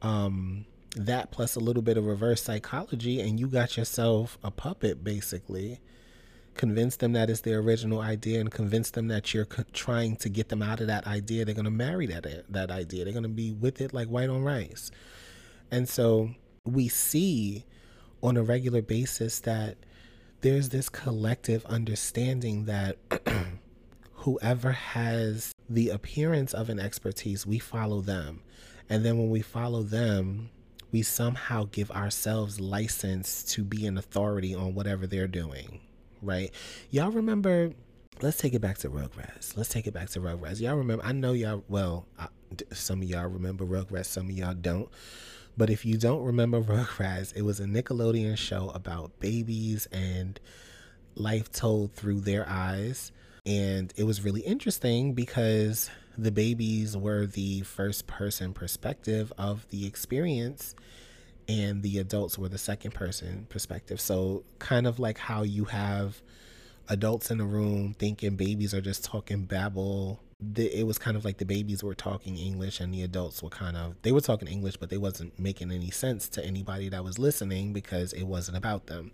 Um 0.01 0.65
that 0.95 1.31
plus 1.31 1.55
a 1.55 1.59
little 1.59 1.83
bit 1.83 1.97
of 1.97 2.05
reverse 2.05 2.41
psychology 2.41 3.19
and 3.21 3.39
you 3.39 3.47
got 3.47 3.77
yourself 3.77 4.37
a 4.43 4.51
puppet 4.51 5.03
basically. 5.03 5.79
Convince 6.53 6.95
them 6.95 7.13
that 7.13 7.29
it's 7.29 7.41
their 7.41 7.59
original 7.59 8.01
idea 8.01 8.39
and 8.39 8.49
convince 8.49 8.89
them 8.89 9.09
that 9.09 9.31
you're 9.33 9.47
trying 9.73 10.15
to 10.17 10.29
get 10.29 10.49
them 10.49 10.63
out 10.63 10.81
of 10.81 10.87
that 10.87 11.05
idea. 11.05 11.45
They're 11.45 11.53
going 11.53 11.65
to 11.65 11.71
marry 11.71 12.07
that 12.07 12.25
that 12.49 12.71
idea. 12.71 13.03
They're 13.03 13.13
going 13.13 13.23
to 13.23 13.29
be 13.29 13.51
with 13.51 13.79
it 13.79 13.93
like 13.93 14.07
white 14.07 14.29
on 14.29 14.43
rice. 14.43 14.89
And 15.69 15.87
so 15.87 16.31
we 16.65 16.87
see 16.87 17.65
on 18.21 18.37
a 18.37 18.43
regular 18.43 18.81
basis 18.81 19.39
that 19.41 19.77
there's 20.41 20.69
this 20.69 20.89
collective 20.89 21.65
understanding 21.65 22.65
that 22.65 22.97
whoever 24.13 24.71
has 24.71 25.51
the 25.69 25.89
appearance 25.89 26.53
of 26.53 26.69
an 26.69 26.79
expertise 26.79 27.45
we 27.45 27.59
follow 27.59 28.01
them 28.01 28.41
and 28.89 29.05
then 29.05 29.17
when 29.17 29.29
we 29.29 29.41
follow 29.41 29.83
them 29.83 30.49
we 30.91 31.01
somehow 31.01 31.67
give 31.71 31.91
ourselves 31.91 32.59
license 32.59 33.43
to 33.43 33.63
be 33.63 33.85
an 33.85 33.97
authority 33.97 34.55
on 34.55 34.73
whatever 34.73 35.05
they're 35.05 35.27
doing 35.27 35.81
right? 36.21 36.51
Y'all 36.89 37.11
remember? 37.11 37.71
Let's 38.21 38.37
take 38.37 38.53
it 38.53 38.61
back 38.61 38.77
to 38.79 38.89
Rugrats. 38.89 39.55
Let's 39.55 39.69
take 39.69 39.87
it 39.87 39.93
back 39.93 40.09
to 40.11 40.19
Rugrats. 40.19 40.59
Y'all 40.59 40.75
remember? 40.75 41.05
I 41.05 41.11
know 41.11 41.33
y'all. 41.33 41.63
Well, 41.67 42.07
I, 42.17 42.27
some 42.71 43.01
of 43.01 43.09
y'all 43.09 43.27
remember 43.27 43.65
Rugrats. 43.65 44.05
Some 44.05 44.29
of 44.29 44.31
y'all 44.31 44.53
don't. 44.53 44.89
But 45.57 45.69
if 45.69 45.85
you 45.85 45.97
don't 45.97 46.23
remember 46.23 46.61
Rugrats, 46.63 47.35
it 47.35 47.41
was 47.41 47.59
a 47.59 47.65
Nickelodeon 47.65 48.37
show 48.37 48.69
about 48.69 49.19
babies 49.19 49.87
and 49.91 50.39
life 51.15 51.51
told 51.51 51.93
through 51.93 52.21
their 52.21 52.47
eyes. 52.47 53.11
And 53.45 53.93
it 53.95 54.03
was 54.03 54.23
really 54.23 54.41
interesting 54.41 55.13
because 55.13 55.89
the 56.17 56.31
babies 56.31 56.95
were 56.95 57.25
the 57.25 57.61
first 57.61 58.07
person 58.07 58.53
perspective 58.53 59.31
of 59.37 59.67
the 59.69 59.85
experience 59.87 60.75
and 61.47 61.81
the 61.81 61.99
adults 61.99 62.37
were 62.37 62.49
the 62.49 62.57
second 62.57 62.93
person 62.93 63.47
perspective. 63.49 64.01
So, 64.01 64.43
kind 64.59 64.85
of 64.85 64.99
like 64.99 65.17
how 65.17 65.43
you 65.43 65.65
have 65.65 66.21
adults 66.89 67.31
in 67.31 67.37
the 67.37 67.45
room 67.45 67.95
thinking 67.97 68.35
babies 68.35 68.73
are 68.73 68.81
just 68.81 69.05
talking 69.05 69.43
babble. 69.43 70.19
It 70.55 70.85
was 70.85 70.97
kind 70.99 71.17
of 71.17 71.25
like 71.25 71.37
the 71.37 71.45
babies 71.45 71.83
were 71.83 71.95
talking 71.95 72.37
English 72.37 72.79
and 72.79 72.93
the 72.93 73.01
adults 73.01 73.41
were 73.41 73.49
kind 73.49 73.75
of 73.75 73.95
they 74.03 74.11
were 74.11 74.21
talking 74.21 74.47
English, 74.47 74.77
but 74.77 74.89
they 74.89 74.97
wasn't 74.97 75.37
making 75.39 75.71
any 75.71 75.89
sense 75.89 76.29
to 76.29 76.45
anybody 76.45 76.89
that 76.89 77.03
was 77.03 77.17
listening 77.17 77.73
because 77.73 78.13
it 78.13 78.23
wasn't 78.23 78.57
about 78.57 78.87
them. 78.87 79.11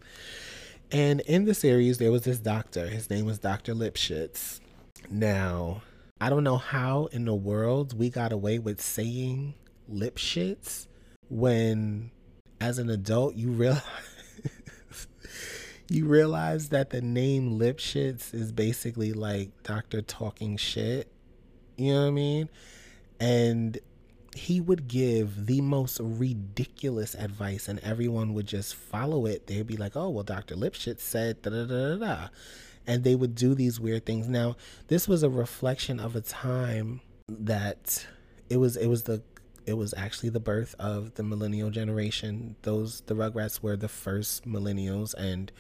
And 0.92 1.22
in 1.22 1.46
the 1.46 1.54
series, 1.54 1.98
there 1.98 2.12
was 2.12 2.24
this 2.24 2.40
doctor. 2.40 2.88
His 2.88 3.10
name 3.10 3.26
was 3.26 3.40
Dr. 3.40 3.74
Lipschitz. 3.74 4.60
Now, 5.10 5.82
I 6.20 6.30
don't 6.30 6.44
know 6.44 6.58
how 6.58 7.06
in 7.08 7.26
the 7.26 7.34
world 7.34 7.98
we 7.98 8.10
got 8.10 8.32
away 8.32 8.60
with 8.60 8.82
saying 8.82 9.56
Lipschitz 9.92 10.88
when 11.30 12.12
as 12.62 12.80
an 12.80 12.90
adult, 12.90 13.36
you 13.36 13.52
realize 13.52 13.82
you 15.90 16.06
realize 16.06 16.70
that 16.70 16.92
the 16.92 17.02
name 17.02 17.60
Lipschitz 17.60 18.34
is 18.34 18.52
basically 18.52 19.14
like 19.14 19.52
Doctor 19.64 20.02
talking 20.02 20.58
shit. 20.58 21.13
You 21.78 21.94
know 21.94 22.02
what 22.02 22.08
I 22.08 22.12
mean? 22.12 22.50
And 23.20 23.80
he 24.36 24.60
would 24.60 24.88
give 24.88 25.46
the 25.46 25.62
most 25.62 26.00
ridiculous 26.02 27.14
advice, 27.16 27.68
and 27.68 27.80
everyone 27.80 28.34
would 28.34 28.48
just 28.48 28.76
follow 28.76 29.26
it. 29.26 29.48
They'd 29.48 29.68
be 29.68 29.78
like, 29.78 29.96
"Oh, 29.96 30.10
well, 30.10 30.24
Doctor 30.24 30.56
Lipschitz 30.56 31.02
said 31.02 31.42
da 31.42 31.52
da 31.52 31.66
da 31.66 31.90
da 31.90 31.96
da," 31.98 32.28
and 32.88 33.04
they 33.04 33.16
would 33.16 33.36
do 33.36 33.54
these 33.54 33.80
weird 33.80 34.06
things. 34.06 34.28
Now, 34.28 34.56
this 34.88 35.08
was 35.08 35.24
a 35.24 35.30
reflection 35.30 36.00
of 36.00 36.16
a 36.16 36.22
time 36.22 37.02
that 37.30 38.06
it 38.50 38.58
was 38.58 38.76
it 38.76 38.88
was 38.88 39.04
the 39.04 39.22
it 39.66 39.74
was 39.74 39.94
actually 39.96 40.30
the 40.30 40.40
birth 40.40 40.76
of 40.80 41.14
the 41.16 41.24
millennial 41.24 41.70
generation. 41.70 42.56
Those 42.64 43.02
the 43.02 43.16
Rugrats 43.16 43.62
were 43.62 43.78
the 43.78 43.88
first 43.88 44.46
millennials 44.48 45.14
and 45.14 45.52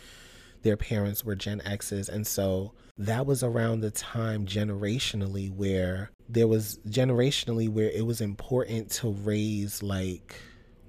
their 0.63 0.77
parents 0.77 1.23
were 1.23 1.35
Gen 1.35 1.61
X's 1.65 2.09
and 2.09 2.25
so 2.25 2.73
that 2.97 3.25
was 3.25 3.43
around 3.43 3.81
the 3.81 3.91
time 3.91 4.45
generationally 4.45 5.51
where 5.51 6.11
there 6.29 6.47
was 6.47 6.79
generationally 6.87 7.69
where 7.69 7.89
it 7.89 8.05
was 8.05 8.21
important 8.21 8.89
to 8.91 9.09
raise 9.09 9.83
like 9.83 10.35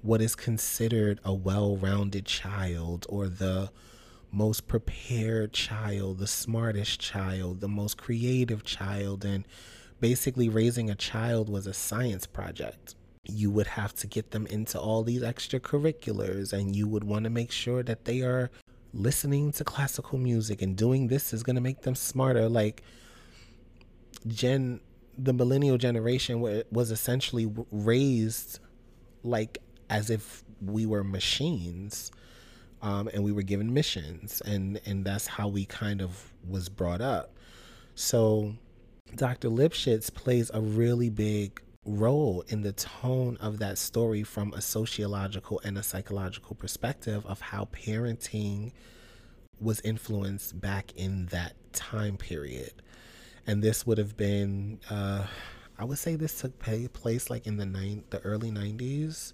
what 0.01 0.21
is 0.21 0.35
considered 0.35 1.19
a 1.23 1.33
well-rounded 1.33 2.25
child 2.25 3.07
or 3.09 3.27
the 3.27 3.71
most 4.31 4.67
prepared 4.67 5.53
child, 5.53 6.19
the 6.19 6.27
smartest 6.27 6.99
child, 6.99 7.61
the 7.61 7.67
most 7.67 7.97
creative 7.97 8.63
child. 8.63 9.25
And 9.25 9.47
basically 9.99 10.49
raising 10.49 10.89
a 10.89 10.95
child 10.95 11.49
was 11.49 11.65
a 11.65 11.73
science 11.73 12.27
project. 12.27 12.95
You 13.23 13.49
would 13.49 13.67
have 13.67 13.95
to 13.95 14.07
get 14.07 14.31
them 14.31 14.45
into 14.47 14.79
all 14.79 15.01
these 15.01 15.23
extracurriculars 15.23 16.53
and 16.53 16.75
you 16.75 16.87
would 16.87 17.03
want 17.03 17.23
to 17.23 17.29
make 17.31 17.51
sure 17.51 17.81
that 17.81 18.05
they 18.05 18.21
are 18.21 18.51
listening 18.95 19.51
to 19.51 19.63
classical 19.63 20.17
music 20.17 20.61
and 20.61 20.75
doing 20.75 21.07
this 21.07 21.33
is 21.33 21.43
going 21.43 21.55
to 21.55 21.61
make 21.61 21.81
them 21.81 21.95
smarter. 21.95 22.49
Like 22.49 22.81
gen 24.27 24.79
the 25.17 25.33
millennial 25.33 25.77
generation 25.77 26.41
was 26.71 26.91
essentially 26.91 27.51
raised 27.71 28.59
like 29.23 29.59
as 29.89 30.09
if 30.09 30.43
we 30.61 30.85
were 30.85 31.03
machines 31.03 32.11
um, 32.81 33.07
and 33.13 33.23
we 33.23 33.31
were 33.31 33.43
given 33.43 33.73
missions 33.73 34.41
and 34.45 34.79
and 34.85 35.05
that's 35.05 35.27
how 35.27 35.47
we 35.47 35.65
kind 35.65 36.01
of 36.01 36.33
was 36.47 36.69
brought 36.69 37.01
up. 37.01 37.35
So 37.95 38.55
dr 39.15 39.47
lipschitz 39.47 40.13
plays 40.13 40.49
a 40.53 40.59
really 40.59 41.09
big 41.09 41.61
role 41.85 42.43
in 42.47 42.61
the 42.61 42.71
tone 42.71 43.37
of 43.39 43.59
that 43.59 43.77
story 43.77 44.23
from 44.23 44.51
a 44.53 44.61
sociological 44.61 45.61
and 45.63 45.77
a 45.77 45.83
psychological 45.83 46.55
perspective 46.55 47.25
of 47.25 47.39
how 47.39 47.65
parenting 47.71 48.71
was 49.59 49.79
influenced 49.81 50.59
back 50.59 50.91
in 50.95 51.27
that 51.27 51.53
time 51.73 52.17
period. 52.17 52.71
And 53.47 53.61
this 53.61 53.85
would 53.85 53.99
have 53.99 54.17
been, 54.17 54.79
uh, 54.89 55.27
I 55.77 55.85
would 55.85 55.99
say 55.99 56.15
this 56.15 56.41
took 56.41 56.57
place 56.59 57.29
like 57.29 57.45
in 57.45 57.57
the 57.57 57.65
nine, 57.65 58.03
the 58.09 58.19
early 58.21 58.49
90s, 58.49 59.33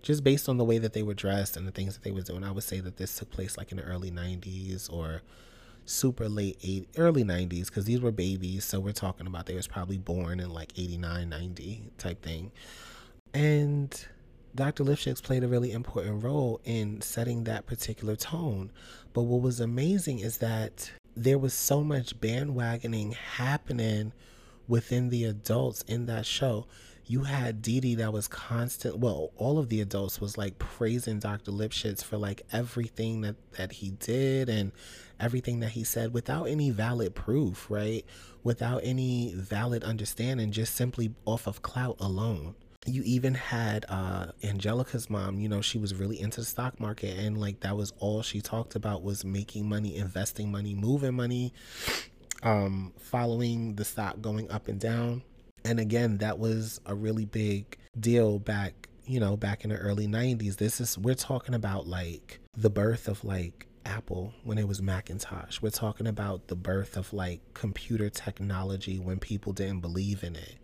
just 0.00 0.24
based 0.24 0.48
on 0.48 0.56
the 0.56 0.64
way 0.64 0.78
that 0.78 0.94
they 0.94 1.02
were 1.02 1.14
dressed 1.14 1.56
and 1.56 1.68
the 1.68 1.72
things 1.72 1.94
that 1.94 2.02
they 2.02 2.10
were 2.10 2.22
doing. 2.22 2.42
I 2.42 2.50
would 2.50 2.64
say 2.64 2.80
that 2.80 2.96
this 2.96 3.16
took 3.16 3.30
place 3.30 3.58
like 3.58 3.70
in 3.70 3.76
the 3.76 3.84
early 3.84 4.10
90s 4.10 4.90
or 4.90 5.22
super 5.84 6.28
late 6.28 6.58
eight, 6.62 6.88
early 6.96 7.24
90s 7.24 7.66
because 7.66 7.84
these 7.84 8.00
were 8.00 8.12
babies 8.12 8.64
so 8.64 8.80
we're 8.80 8.92
talking 8.92 9.26
about 9.26 9.46
they 9.46 9.54
was 9.54 9.66
probably 9.66 9.98
born 9.98 10.40
in 10.40 10.50
like 10.50 10.72
89 10.76 11.28
90 11.28 11.82
type 11.98 12.22
thing. 12.22 12.52
And 13.34 14.06
dr 14.54 14.82
lipschitz 14.82 15.22
played 15.22 15.42
a 15.42 15.48
really 15.48 15.72
important 15.72 16.22
role 16.22 16.60
in 16.64 17.00
setting 17.00 17.44
that 17.44 17.66
particular 17.66 18.16
tone. 18.16 18.70
But 19.12 19.22
what 19.22 19.42
was 19.42 19.60
amazing 19.60 20.20
is 20.20 20.38
that 20.38 20.90
there 21.16 21.38
was 21.38 21.52
so 21.52 21.82
much 21.82 22.18
bandwagoning 22.20 23.14
happening 23.14 24.12
within 24.68 25.10
the 25.10 25.24
adults 25.24 25.82
in 25.82 26.06
that 26.06 26.24
show 26.24 26.66
you 27.12 27.24
had 27.24 27.60
Didi 27.60 27.96
that 27.96 28.10
was 28.10 28.26
constant. 28.26 28.96
Well, 28.96 29.32
all 29.36 29.58
of 29.58 29.68
the 29.68 29.82
adults 29.82 30.18
was 30.18 30.38
like 30.38 30.58
praising 30.58 31.18
Dr. 31.18 31.52
Lipschitz 31.52 32.02
for 32.02 32.16
like 32.16 32.40
everything 32.50 33.20
that 33.20 33.36
that 33.58 33.70
he 33.70 33.90
did 33.90 34.48
and 34.48 34.72
everything 35.20 35.60
that 35.60 35.72
he 35.72 35.84
said 35.84 36.14
without 36.14 36.44
any 36.44 36.70
valid 36.70 37.14
proof, 37.14 37.70
right? 37.70 38.06
Without 38.42 38.80
any 38.82 39.34
valid 39.34 39.84
understanding, 39.84 40.52
just 40.52 40.74
simply 40.74 41.12
off 41.26 41.46
of 41.46 41.60
clout 41.60 41.96
alone. 42.00 42.54
You 42.86 43.02
even 43.04 43.34
had 43.34 43.84
uh, 43.90 44.28
Angelica's 44.42 45.10
mom, 45.10 45.38
you 45.38 45.50
know, 45.50 45.60
she 45.60 45.76
was 45.76 45.94
really 45.94 46.18
into 46.18 46.40
the 46.40 46.46
stock 46.46 46.80
market 46.80 47.18
and 47.18 47.38
like 47.38 47.60
that 47.60 47.76
was 47.76 47.92
all 47.98 48.22
she 48.22 48.40
talked 48.40 48.74
about 48.74 49.02
was 49.02 49.22
making 49.22 49.68
money, 49.68 49.96
investing 49.96 50.50
money, 50.50 50.74
moving 50.74 51.14
money, 51.14 51.52
um, 52.42 52.94
following 52.98 53.74
the 53.74 53.84
stock 53.84 54.22
going 54.22 54.50
up 54.50 54.66
and 54.66 54.80
down 54.80 55.22
and 55.64 55.78
again, 55.78 56.18
that 56.18 56.38
was 56.38 56.80
a 56.86 56.94
really 56.94 57.24
big 57.24 57.76
deal 57.98 58.38
back, 58.38 58.88
you 59.06 59.20
know, 59.20 59.36
back 59.36 59.64
in 59.64 59.70
the 59.70 59.76
early 59.76 60.06
90s. 60.06 60.56
This 60.56 60.80
is, 60.80 60.98
we're 60.98 61.14
talking 61.14 61.54
about 61.54 61.86
like 61.86 62.40
the 62.56 62.70
birth 62.70 63.08
of 63.08 63.24
like 63.24 63.66
Apple 63.84 64.32
when 64.44 64.58
it 64.58 64.66
was 64.66 64.82
Macintosh. 64.82 65.60
We're 65.60 65.70
talking 65.70 66.06
about 66.06 66.48
the 66.48 66.56
birth 66.56 66.96
of 66.96 67.12
like 67.12 67.40
computer 67.54 68.10
technology 68.10 68.98
when 68.98 69.18
people 69.18 69.52
didn't 69.52 69.80
believe 69.80 70.24
in 70.24 70.36
it. 70.36 70.56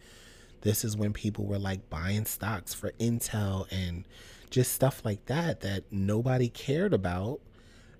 This 0.62 0.84
is 0.84 0.96
when 0.96 1.12
people 1.12 1.46
were 1.46 1.58
like 1.58 1.88
buying 1.88 2.24
stocks 2.24 2.74
for 2.74 2.90
Intel 2.92 3.66
and 3.70 4.04
just 4.50 4.72
stuff 4.72 5.04
like 5.04 5.26
that 5.26 5.60
that 5.60 5.84
nobody 5.90 6.48
cared 6.48 6.92
about. 6.92 7.40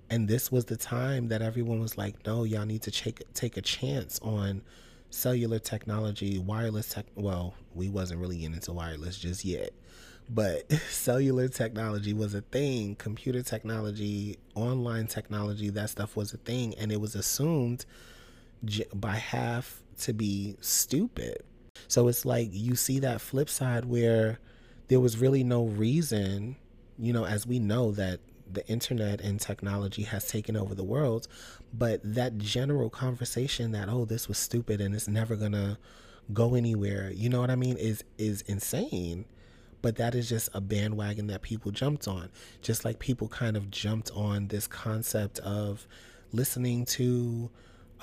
And 0.09 0.27
this 0.27 0.51
was 0.51 0.65
the 0.65 0.75
time 0.75 1.27
that 1.29 1.41
everyone 1.41 1.79
was 1.79 1.97
like, 1.97 2.25
no, 2.25 2.43
y'all 2.43 2.65
need 2.65 2.81
to 2.81 2.91
take, 2.91 3.21
take 3.33 3.57
a 3.57 3.61
chance 3.61 4.19
on 4.19 4.63
cellular 5.09 5.59
technology, 5.59 6.39
wireless 6.39 6.89
tech. 6.89 7.05
Well, 7.15 7.53
we 7.73 7.89
wasn't 7.89 8.19
really 8.19 8.37
getting 8.37 8.55
into 8.55 8.73
wireless 8.73 9.17
just 9.17 9.43
yet, 9.45 9.71
but 10.29 10.71
cellular 10.89 11.47
technology 11.47 12.13
was 12.13 12.33
a 12.33 12.41
thing. 12.41 12.95
Computer 12.95 13.41
technology, 13.41 14.37
online 14.55 15.07
technology, 15.07 15.69
that 15.69 15.89
stuff 15.89 16.15
was 16.15 16.33
a 16.33 16.37
thing, 16.37 16.75
and 16.75 16.91
it 16.91 17.01
was 17.01 17.15
assumed 17.15 17.85
by 18.93 19.15
half 19.15 19.81
to 19.99 20.13
be 20.13 20.55
stupid. 20.61 21.43
So 21.87 22.07
it's 22.07 22.25
like 22.25 22.49
you 22.51 22.75
see 22.75 22.99
that 22.99 23.21
flip 23.21 23.49
side 23.49 23.85
where 23.85 24.39
there 24.89 24.99
was 24.99 25.17
really 25.17 25.43
no 25.43 25.65
reason, 25.65 26.57
you 26.97 27.13
know, 27.13 27.25
as 27.25 27.47
we 27.47 27.59
know 27.59 27.91
that 27.93 28.19
the 28.51 28.67
internet 28.67 29.21
and 29.21 29.39
technology 29.39 30.03
has 30.03 30.27
taken 30.27 30.55
over 30.55 30.75
the 30.75 30.83
world, 30.83 31.27
but 31.73 32.01
that 32.03 32.37
general 32.37 32.89
conversation 32.89 33.71
that 33.71 33.89
oh 33.89 34.05
this 34.05 34.27
was 34.27 34.37
stupid 34.37 34.81
and 34.81 34.95
it's 34.95 35.07
never 35.07 35.35
gonna 35.35 35.77
go 36.33 36.55
anywhere, 36.55 37.11
you 37.11 37.29
know 37.29 37.41
what 37.41 37.49
I 37.49 37.55
mean, 37.55 37.77
is 37.77 38.03
is 38.17 38.41
insane. 38.43 39.25
But 39.81 39.95
that 39.95 40.13
is 40.13 40.27
just 40.27 40.49
a 40.53 40.59
bandwagon 40.59 41.27
that 41.27 41.41
people 41.41 41.71
jumped 41.71 42.05
on. 42.05 42.29
Just 42.61 42.83
like 42.83 42.99
people 42.99 43.29
kind 43.29 43.55
of 43.55 43.71
jumped 43.71 44.11
on 44.13 44.49
this 44.49 44.67
concept 44.67 45.39
of 45.39 45.87
listening 46.33 46.85
to 46.85 47.49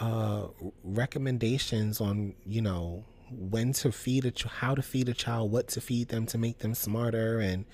uh, 0.01 0.47
recommendations 0.83 2.01
on, 2.01 2.35
you 2.47 2.63
know, 2.63 3.05
when 3.31 3.73
to 3.75 3.93
feed 3.93 4.25
a 4.25 4.31
ch- 4.31 4.45
how 4.45 4.75
to 4.75 4.83
feed 4.83 5.09
a 5.09 5.15
child, 5.15 5.51
what 5.51 5.69
to 5.69 5.81
feed 5.81 6.09
them 6.09 6.27
to 6.27 6.39
make 6.39 6.59
them 6.59 6.75
smarter, 6.75 7.41
and 7.41 7.65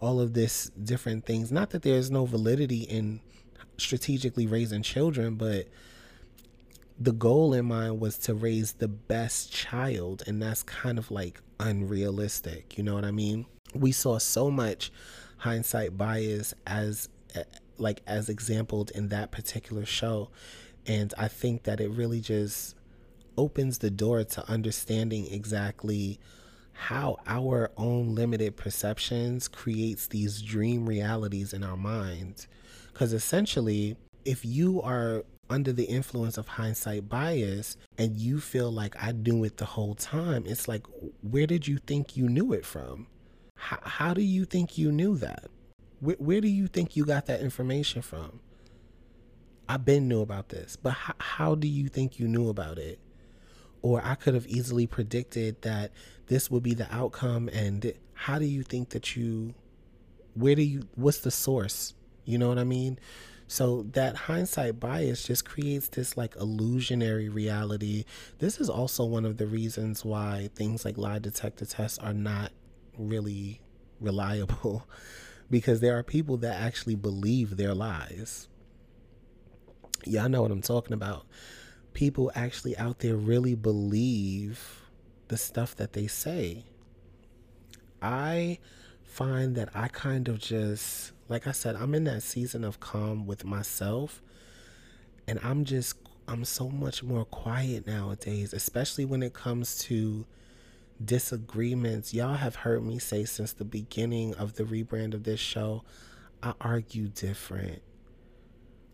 all 0.00 0.20
of 0.20 0.34
this 0.34 0.70
different 0.82 1.26
things. 1.26 1.52
Not 1.52 1.70
that 1.70 1.82
there's 1.82 2.10
no 2.10 2.24
validity 2.24 2.82
in 2.82 3.20
strategically 3.76 4.46
raising 4.46 4.82
children, 4.82 5.36
but 5.36 5.68
the 6.98 7.12
goal 7.12 7.54
in 7.54 7.66
mind 7.66 8.00
was 8.00 8.18
to 8.18 8.34
raise 8.34 8.72
the 8.72 8.88
best 8.88 9.52
child, 9.52 10.22
and 10.26 10.42
that's 10.42 10.62
kind 10.62 10.98
of 10.98 11.10
like 11.10 11.40
unrealistic. 11.58 12.76
You 12.76 12.84
know 12.84 12.94
what 12.94 13.04
I 13.04 13.10
mean? 13.10 13.46
We 13.74 13.92
saw 13.92 14.18
so 14.18 14.50
much 14.50 14.90
hindsight 15.40 15.96
bias 15.96 16.52
as 16.66 17.08
eh, 17.34 17.44
like 17.78 18.02
as 18.06 18.28
exampled 18.28 18.90
in 18.90 19.08
that 19.08 19.30
particular 19.30 19.86
show 19.86 20.28
and 20.86 21.14
i 21.16 21.26
think 21.28 21.62
that 21.62 21.80
it 21.80 21.88
really 21.90 22.20
just 22.20 22.74
opens 23.38 23.78
the 23.78 23.90
door 23.90 24.22
to 24.22 24.46
understanding 24.50 25.26
exactly 25.32 26.18
how 26.80 27.18
our 27.26 27.70
own 27.76 28.14
limited 28.14 28.56
perceptions 28.56 29.48
creates 29.48 30.06
these 30.06 30.40
dream 30.40 30.86
realities 30.88 31.52
in 31.52 31.62
our 31.62 31.76
minds 31.76 32.48
because 32.90 33.12
essentially 33.12 33.96
if 34.24 34.46
you 34.46 34.80
are 34.80 35.22
under 35.50 35.74
the 35.74 35.84
influence 35.84 36.38
of 36.38 36.48
hindsight 36.48 37.06
bias 37.06 37.76
and 37.98 38.18
you 38.18 38.40
feel 38.40 38.70
like 38.70 38.96
I 39.02 39.12
knew 39.12 39.44
it 39.44 39.58
the 39.58 39.66
whole 39.66 39.94
time, 39.94 40.44
it's 40.46 40.68
like, 40.68 40.86
where 41.20 41.46
did 41.46 41.68
you 41.68 41.76
think 41.78 42.16
you 42.16 42.28
knew 42.30 42.54
it 42.54 42.64
from? 42.64 43.08
How, 43.56 43.78
how 43.82 44.14
do 44.14 44.22
you 44.22 44.46
think 44.46 44.78
you 44.78 44.90
knew 44.90 45.16
that? 45.16 45.50
Where, 46.00 46.16
where 46.16 46.40
do 46.40 46.48
you 46.48 46.66
think 46.66 46.96
you 46.96 47.04
got 47.04 47.26
that 47.26 47.40
information 47.40 48.00
from? 48.00 48.40
I've 49.68 49.84
been 49.84 50.08
knew 50.08 50.22
about 50.22 50.48
this, 50.48 50.76
but 50.76 50.92
how, 50.92 51.14
how 51.18 51.54
do 51.56 51.68
you 51.68 51.88
think 51.88 52.18
you 52.18 52.26
knew 52.26 52.48
about 52.48 52.78
it? 52.78 52.98
Or 53.82 54.02
I 54.04 54.14
could 54.14 54.34
have 54.34 54.46
easily 54.46 54.86
predicted 54.86 55.62
that 55.62 55.92
this 56.26 56.50
would 56.50 56.62
be 56.62 56.74
the 56.74 56.92
outcome. 56.94 57.48
And 57.52 57.92
how 58.14 58.38
do 58.38 58.44
you 58.44 58.62
think 58.62 58.90
that 58.90 59.16
you, 59.16 59.54
where 60.34 60.54
do 60.54 60.62
you, 60.62 60.82
what's 60.94 61.18
the 61.18 61.30
source? 61.30 61.94
You 62.24 62.38
know 62.38 62.48
what 62.48 62.58
I 62.58 62.64
mean? 62.64 62.98
So 63.48 63.82
that 63.94 64.14
hindsight 64.14 64.78
bias 64.78 65.24
just 65.24 65.44
creates 65.44 65.88
this 65.88 66.16
like 66.16 66.36
illusionary 66.36 67.28
reality. 67.28 68.04
This 68.38 68.60
is 68.60 68.70
also 68.70 69.04
one 69.04 69.24
of 69.24 69.38
the 69.38 69.46
reasons 69.46 70.04
why 70.04 70.50
things 70.54 70.84
like 70.84 70.96
lie 70.96 71.18
detector 71.18 71.66
tests 71.66 71.98
are 71.98 72.14
not 72.14 72.52
really 72.96 73.60
reliable 74.00 74.86
because 75.50 75.80
there 75.80 75.98
are 75.98 76.04
people 76.04 76.36
that 76.38 76.60
actually 76.60 76.94
believe 76.94 77.56
their 77.56 77.74
lies. 77.74 78.46
Y'all 80.06 80.28
know 80.28 80.42
what 80.42 80.52
I'm 80.52 80.62
talking 80.62 80.92
about 80.92 81.26
people 81.92 82.30
actually 82.34 82.76
out 82.76 83.00
there 83.00 83.16
really 83.16 83.54
believe 83.54 84.80
the 85.28 85.36
stuff 85.36 85.76
that 85.76 85.92
they 85.92 86.06
say. 86.06 86.64
I 88.02 88.58
find 89.02 89.54
that 89.56 89.68
I 89.74 89.88
kind 89.88 90.28
of 90.28 90.38
just, 90.38 91.12
like 91.28 91.46
I 91.46 91.52
said, 91.52 91.76
I'm 91.76 91.94
in 91.94 92.04
that 92.04 92.22
season 92.22 92.64
of 92.64 92.80
calm 92.80 93.26
with 93.26 93.44
myself. 93.44 94.22
And 95.26 95.38
I'm 95.42 95.64
just, 95.64 95.96
I'm 96.26 96.44
so 96.44 96.68
much 96.68 97.02
more 97.02 97.24
quiet 97.24 97.86
nowadays, 97.86 98.52
especially 98.52 99.04
when 99.04 99.22
it 99.22 99.32
comes 99.32 99.78
to 99.84 100.26
disagreements. 101.04 102.12
Y'all 102.14 102.34
have 102.34 102.56
heard 102.56 102.84
me 102.84 102.98
say 102.98 103.24
since 103.24 103.52
the 103.52 103.64
beginning 103.64 104.34
of 104.34 104.54
the 104.54 104.64
rebrand 104.64 105.14
of 105.14 105.24
this 105.24 105.40
show, 105.40 105.82
I 106.42 106.54
argue 106.60 107.08
different. 107.08 107.82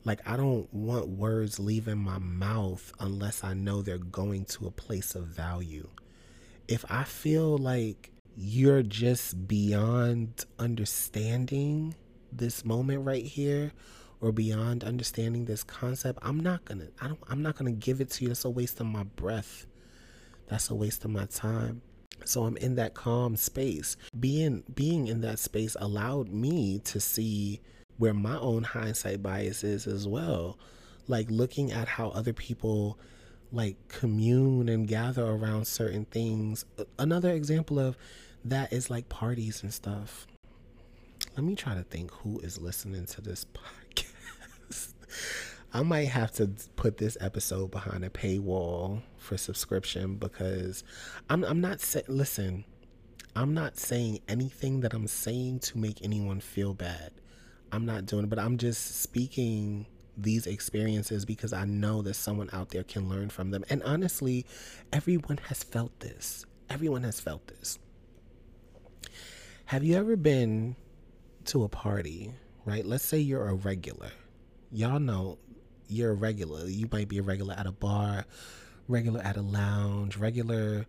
Like, 0.06 0.20
I 0.24 0.36
don't 0.36 0.72
want 0.72 1.08
words 1.08 1.58
leaving 1.58 1.98
my 1.98 2.18
mouth 2.18 2.92
unless 3.00 3.42
I 3.42 3.54
know 3.54 3.82
they're 3.82 3.98
going 3.98 4.44
to 4.44 4.68
a 4.68 4.70
place 4.70 5.16
of 5.16 5.24
value. 5.24 5.88
If 6.68 6.84
I 6.88 7.02
feel 7.02 7.58
like 7.58 8.12
you're 8.36 8.84
just 8.84 9.48
beyond 9.48 10.44
understanding 10.60 11.96
this 12.30 12.64
moment 12.64 13.04
right 13.04 13.24
here 13.24 13.72
or 14.20 14.30
beyond 14.30 14.84
understanding 14.84 15.44
this 15.44 15.64
concept, 15.64 16.20
I'm 16.22 16.38
not 16.38 16.64
gonna 16.64 16.86
I 17.00 17.08
don't 17.08 17.20
I'm 17.28 17.42
not 17.42 17.56
gonna 17.56 17.72
give 17.72 18.00
it 18.00 18.10
to 18.10 18.22
you. 18.22 18.28
That's 18.28 18.44
a 18.44 18.50
waste 18.50 18.78
of 18.78 18.86
my 18.86 19.02
breath. 19.02 19.66
That's 20.46 20.70
a 20.70 20.74
waste 20.76 21.04
of 21.04 21.10
my 21.10 21.26
time. 21.26 21.82
So 22.24 22.44
I'm 22.44 22.56
in 22.58 22.76
that 22.76 22.94
calm 22.94 23.34
space. 23.34 23.96
Being 24.20 24.62
being 24.72 25.08
in 25.08 25.20
that 25.22 25.40
space 25.40 25.76
allowed 25.80 26.28
me 26.28 26.78
to 26.84 27.00
see 27.00 27.60
where 27.98 28.14
my 28.14 28.38
own 28.38 28.62
hindsight 28.62 29.22
bias 29.22 29.64
is 29.64 29.86
as 29.86 30.06
well. 30.06 30.58
Like 31.08 31.30
looking 31.30 31.72
at 31.72 31.88
how 31.88 32.10
other 32.10 32.32
people 32.32 32.98
like 33.52 33.76
commune 33.88 34.68
and 34.68 34.88
gather 34.88 35.24
around 35.24 35.66
certain 35.66 36.04
things. 36.06 36.64
Another 36.98 37.32
example 37.32 37.78
of 37.78 37.96
that 38.44 38.72
is 38.72 38.90
like 38.90 39.08
parties 39.08 39.62
and 39.62 39.72
stuff. 39.72 40.26
Let 41.36 41.44
me 41.44 41.54
try 41.54 41.74
to 41.74 41.82
think 41.82 42.10
who 42.10 42.40
is 42.40 42.60
listening 42.60 43.06
to 43.06 43.20
this 43.20 43.44
podcast. 43.54 44.94
I 45.72 45.82
might 45.82 46.08
have 46.08 46.32
to 46.32 46.50
put 46.76 46.96
this 46.96 47.18
episode 47.20 47.70
behind 47.70 48.04
a 48.04 48.10
paywall 48.10 49.02
for 49.18 49.36
subscription 49.36 50.16
because 50.16 50.84
I'm 51.28 51.44
I'm 51.44 51.60
not 51.60 51.80
sa- 51.80 52.00
listen. 52.08 52.64
I'm 53.34 53.52
not 53.52 53.76
saying 53.76 54.20
anything 54.28 54.80
that 54.80 54.94
I'm 54.94 55.06
saying 55.06 55.58
to 55.60 55.78
make 55.78 56.02
anyone 56.02 56.40
feel 56.40 56.72
bad. 56.72 57.10
I'm 57.72 57.86
not 57.86 58.06
doing 58.06 58.24
it, 58.24 58.30
but 58.30 58.38
I'm 58.38 58.58
just 58.58 59.02
speaking 59.02 59.86
these 60.16 60.46
experiences 60.46 61.24
because 61.24 61.52
I 61.52 61.64
know 61.64 62.02
that 62.02 62.14
someone 62.14 62.48
out 62.52 62.70
there 62.70 62.84
can 62.84 63.08
learn 63.08 63.28
from 63.28 63.50
them. 63.50 63.64
And 63.68 63.82
honestly, 63.82 64.46
everyone 64.92 65.38
has 65.48 65.62
felt 65.62 65.98
this. 66.00 66.46
Everyone 66.70 67.02
has 67.02 67.20
felt 67.20 67.46
this. 67.48 67.78
Have 69.66 69.84
you 69.84 69.96
ever 69.96 70.16
been 70.16 70.76
to 71.46 71.64
a 71.64 71.68
party, 71.68 72.32
right? 72.64 72.84
Let's 72.84 73.04
say 73.04 73.18
you're 73.18 73.48
a 73.48 73.54
regular. 73.54 74.10
Y'all 74.72 75.00
know 75.00 75.38
you're 75.88 76.12
a 76.12 76.14
regular. 76.14 76.66
You 76.66 76.88
might 76.90 77.08
be 77.08 77.18
a 77.18 77.22
regular 77.22 77.54
at 77.54 77.66
a 77.66 77.72
bar, 77.72 78.24
regular 78.88 79.20
at 79.20 79.36
a 79.36 79.42
lounge, 79.42 80.16
regular 80.16 80.86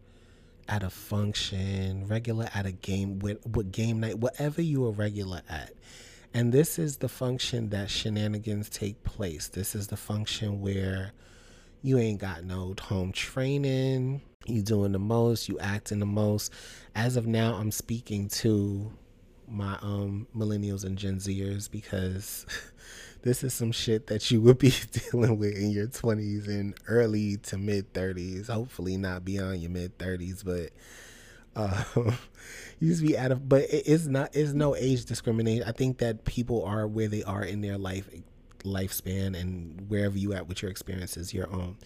at 0.70 0.84
a 0.84 0.90
function, 0.90 2.08
regular 2.08 2.50
at 2.54 2.66
a 2.66 2.72
game 2.72 3.20
with, 3.20 3.46
with 3.48 3.72
game 3.72 4.00
night, 4.00 4.20
whatever 4.20 4.62
you 4.62 4.86
are 4.86 4.92
regular 4.92 5.42
at 5.50 5.74
and 6.38 6.54
this 6.54 6.78
is 6.78 6.98
the 6.98 7.10
function 7.10 7.70
that 7.70 7.90
shenanigans 7.90 8.70
take 8.70 9.04
place. 9.04 9.48
This 9.48 9.74
is 9.74 9.88
the 9.88 9.98
function 9.98 10.62
where 10.62 11.12
you 11.82 11.98
ain't 11.98 12.20
got 12.20 12.44
no 12.44 12.76
home 12.80 13.12
training, 13.12 14.22
you 14.46 14.62
doing 14.62 14.92
the 14.92 15.00
most, 15.00 15.50
you 15.50 15.58
acting 15.58 15.98
the 15.98 16.06
most. 16.06 16.54
As 16.94 17.16
of 17.16 17.26
now, 17.26 17.56
I'm 17.56 17.72
speaking 17.72 18.28
to 18.28 18.92
my 19.48 19.80
um 19.82 20.28
millennials 20.36 20.86
and 20.86 20.96
Gen 20.96 21.16
Zers 21.16 21.72
because 21.72 22.46
this 23.24 23.44
is 23.44 23.56
some 23.56 23.72
shit 23.72 24.06
that 24.06 24.30
you 24.30 24.40
would 24.42 24.60
be 24.60 24.72
dealing 24.92 25.40
with 25.40 25.58
in 25.58 25.72
your 25.72 25.88
20s 25.88 26.48
and 26.48 26.76
early 26.88 27.38
to 27.38 27.58
mid 27.58 27.92
30s. 27.94 28.46
Hopefully 28.46 28.96
not 28.96 29.26
beyond 29.26 29.62
your 29.62 29.72
mid 29.72 29.98
30s, 29.98 30.46
but 30.46 30.70
uh, 31.58 31.84
used 32.80 33.02
to 33.02 33.08
be 33.08 33.18
out 33.18 33.32
of, 33.32 33.50
but 33.50 33.66
it's 33.70 34.06
not. 34.06 34.36
It's 34.36 34.54
no 34.54 34.76
age 34.76 35.06
discrimination. 35.06 35.68
I 35.68 35.72
think 35.74 35.98
that 35.98 36.24
people 36.24 36.64
are 36.64 36.88
where 36.88 37.08
they 37.08 37.24
are 37.24 37.44
in 37.44 37.62
their 37.62 37.78
life, 37.78 38.08
lifespan 38.64 39.40
and 39.40 39.90
wherever 39.90 40.18
you 40.18 40.34
at 40.34 40.48
with 40.48 40.62
your 40.62 40.72
experiences 40.72 41.34
your 41.34 41.52
own 41.52 41.78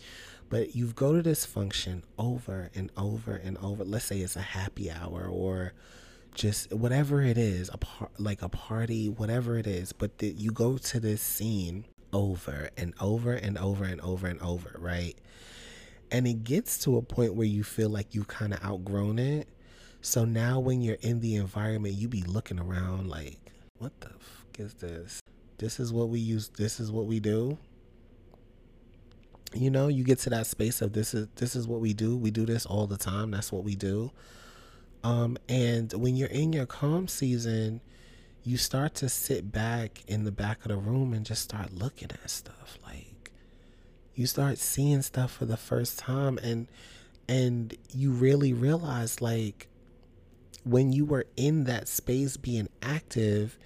but 0.49 0.75
you 0.75 0.87
go 0.87 1.13
to 1.13 1.21
this 1.21 1.45
function 1.45 2.03
over 2.17 2.69
and 2.75 2.91
over 2.97 3.35
and 3.35 3.57
over 3.59 3.83
let's 3.83 4.05
say 4.05 4.19
it's 4.19 4.35
a 4.35 4.41
happy 4.41 4.91
hour 4.91 5.25
or 5.25 5.73
just 6.33 6.71
whatever 6.73 7.21
it 7.21 7.37
is 7.37 7.69
a 7.73 7.77
par- 7.77 8.09
like 8.17 8.41
a 8.41 8.49
party 8.49 9.09
whatever 9.09 9.57
it 9.57 9.67
is 9.67 9.91
but 9.93 10.17
the, 10.19 10.27
you 10.29 10.51
go 10.51 10.77
to 10.77 10.99
this 10.99 11.21
scene 11.21 11.85
over 12.13 12.69
and 12.77 12.93
over 12.99 13.33
and 13.33 13.57
over 13.57 13.83
and 13.83 14.01
over 14.01 14.27
and 14.27 14.41
over 14.41 14.75
right 14.79 15.15
and 16.09 16.27
it 16.27 16.43
gets 16.43 16.77
to 16.77 16.97
a 16.97 17.01
point 17.01 17.35
where 17.35 17.47
you 17.47 17.63
feel 17.63 17.89
like 17.89 18.13
you've 18.13 18.27
kind 18.27 18.53
of 18.53 18.63
outgrown 18.63 19.19
it 19.19 19.47
so 20.01 20.25
now 20.25 20.59
when 20.59 20.81
you're 20.81 20.97
in 21.01 21.19
the 21.19 21.35
environment 21.35 21.95
you 21.95 22.07
be 22.07 22.23
looking 22.23 22.59
around 22.59 23.07
like 23.07 23.37
what 23.77 23.99
the 24.01 24.09
fuck 24.09 24.59
is 24.59 24.73
this? 24.75 25.21
This 25.57 25.79
is 25.79 25.91
what 25.91 26.09
we 26.09 26.19
use 26.19 26.49
this 26.49 26.79
is 26.79 26.91
what 26.91 27.05
we 27.05 27.19
do? 27.19 27.57
You 29.53 29.69
know 29.69 29.87
you 29.87 30.03
get 30.03 30.19
to 30.19 30.29
that 30.31 30.47
space 30.47 30.81
of 30.81 30.93
this 30.93 31.13
is 31.13 31.27
this 31.35 31.55
is 31.55 31.67
what 31.67 31.79
we 31.81 31.93
do. 31.93 32.15
We 32.15 32.31
do 32.31 32.45
this 32.45 32.65
all 32.65 32.87
the 32.87 32.97
time. 32.97 33.31
That's 33.31 33.51
what 33.51 33.63
we 33.63 33.75
do. 33.75 34.11
Um 35.03 35.37
and 35.47 35.91
when 35.93 36.15
you're 36.15 36.29
in 36.29 36.53
your 36.53 36.65
calm 36.65 37.07
season 37.07 37.81
you 38.43 38.57
start 38.57 38.95
to 38.95 39.07
sit 39.07 39.51
back 39.51 40.03
in 40.07 40.23
the 40.23 40.31
back 40.31 40.63
of 40.63 40.69
the 40.69 40.77
room 40.77 41.13
and 41.13 41.25
just 41.25 41.43
start 41.43 41.73
looking 41.73 42.09
at 42.11 42.29
stuff 42.29 42.79
like 42.83 43.31
you 44.15 44.25
start 44.25 44.57
seeing 44.57 45.01
stuff 45.01 45.31
for 45.31 45.45
the 45.45 45.57
first 45.57 45.99
time 45.99 46.39
and 46.39 46.67
and 47.27 47.75
you 47.93 48.11
really 48.11 48.51
realize 48.51 49.21
like 49.21 49.67
when 50.63 50.91
you 50.91 51.05
were 51.05 51.25
in 51.37 51.63
that 51.65 51.87
space 51.87 52.37
being 52.37 52.67
active 52.81 53.57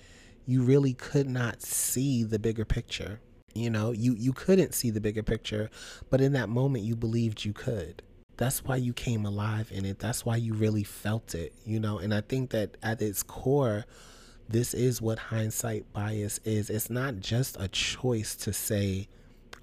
you 0.45 0.61
really 0.61 0.93
could 0.93 1.27
not 1.27 1.61
see 1.61 2.23
the 2.23 2.39
bigger 2.39 2.65
picture 2.65 3.19
you 3.55 3.69
know, 3.69 3.93
you 3.93 4.15
you 4.15 4.33
couldn't 4.33 4.75
see 4.75 4.91
the 4.91 4.99
bigger 4.99 5.23
picture, 5.23 5.69
but 6.09 6.19
in 6.19 6.33
that 6.33 6.49
moment 6.49 6.83
you 6.83 6.95
believed 6.95 7.45
you 7.45 7.53
could. 7.53 8.03
That's 8.35 8.65
why 8.65 8.75
you 8.75 8.91
came 8.91 9.25
alive 9.25 9.71
in 9.71 9.85
it. 9.85 9.97
That's 9.97 10.25
why 10.25 10.35
you 10.35 10.53
really 10.53 10.83
felt 10.83 11.33
it, 11.33 11.53
you 11.65 11.79
know. 11.79 11.97
And 11.97 12.13
I 12.13 12.19
think 12.19 12.49
that 12.49 12.75
at 12.83 13.01
its 13.01 13.23
core, 13.23 13.85
this 14.49 14.73
is 14.73 15.01
what 15.01 15.17
hindsight 15.17 15.91
bias 15.93 16.41
is. 16.43 16.69
It's 16.69 16.89
not 16.89 17.21
just 17.21 17.55
a 17.57 17.69
choice 17.69 18.35
to 18.35 18.51
say, 18.51 19.07